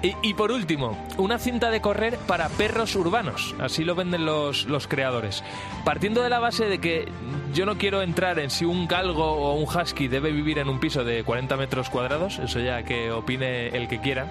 [0.02, 4.66] Y, y por último, una cinta de correr para perros urbanos, así lo venden los,
[4.66, 5.42] los creadores.
[5.84, 7.08] Partiendo de la base de que
[7.52, 10.80] yo no quiero entrar en si un galgo o un husky debe vivir en un
[10.80, 14.26] piso de 40 metros cuadrados, eso ya que opine el que quiera.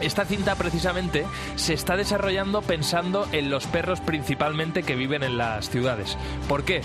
[0.00, 1.24] Esta cinta precisamente
[1.56, 6.18] se está desarrollando pensando en los perros principalmente que viven en las ciudades.
[6.48, 6.82] ¿Por qué?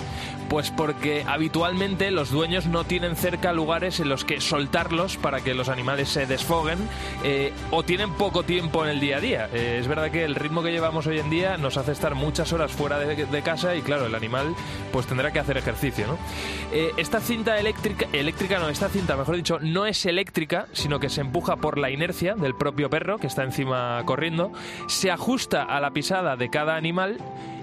[0.50, 5.54] Pues porque habitualmente los dueños no tienen cerca lugares en los que soltarlos para que
[5.54, 6.80] los animales se desfoguen
[7.24, 9.50] eh, o tienen poco tiempo en el día a día.
[9.54, 12.52] Eh, es verdad que el ritmo que llevamos hoy en día nos hace estar muchas
[12.52, 14.56] horas fuera de, casa y claro, el animal
[14.92, 16.18] pues tendrá que hacer ejercicio.
[16.72, 21.10] Eh, esta cinta eléctrica, eléctrica no, esta cinta mejor dicho, no es eléctrica, sino que
[21.10, 24.52] se empuja por la inercia del propio perro que está encima corriendo,
[24.88, 27.18] se ajusta a la pisada de cada animal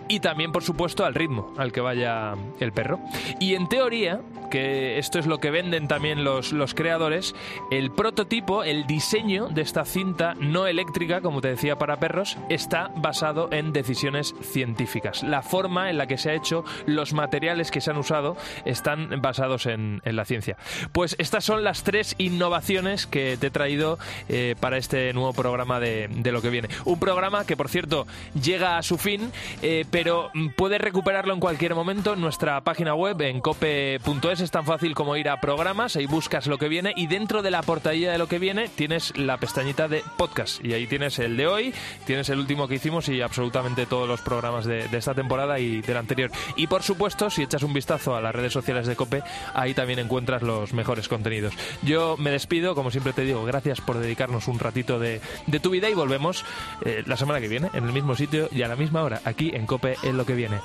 [0.08, 3.00] y también, por supuesto, al ritmo al que vaya el perro.
[3.40, 7.34] Y en teoría, que esto es lo que venden también los, los creadores,
[7.70, 12.90] el prototipo, el diseño de esta cinta no eléctrica, como te decía, para perros, está
[12.96, 15.22] basado en decisiones científicas.
[15.22, 19.20] La forma en la que se ha hecho, los materiales que se han usado, están
[19.20, 20.56] basados en, la ciencia.
[20.92, 23.98] Pues estas son las tres innovaciones que te he traído
[24.28, 26.68] eh, para este nuevo programa de, lo que viene.
[26.84, 28.06] Un programa que, por cierto,
[28.40, 29.30] llega a su fin,
[29.62, 34.40] eh, pero mm, puedes recuperarlo en cualquier momento en nuestra página web en cope.es.
[34.42, 37.50] Es tan fácil como ir a programas, ahí buscas lo que viene y dentro de
[37.50, 41.38] la portadilla de lo que viene tienes la pestañita de podcast y ahí tienes el
[41.38, 41.74] de hoy,
[42.04, 45.96] tienes el último que hicimos y absolutamente todos los programas de, esta temporada y del
[45.96, 46.30] anterior.
[46.56, 49.22] Y por supuesto, si echas un vistazo a las redes sociales de Cope,
[49.54, 51.54] ahí también encuentras los mejores contenidos.
[51.82, 55.70] Yo me despido, como siempre te digo, gracias por dedicarnos un ratito de, de tu
[55.70, 56.44] vida y volvemos
[56.84, 59.52] eh, la semana que viene en el mismo sitio y a la misma hora, aquí
[59.54, 60.60] en Cope en lo que viene.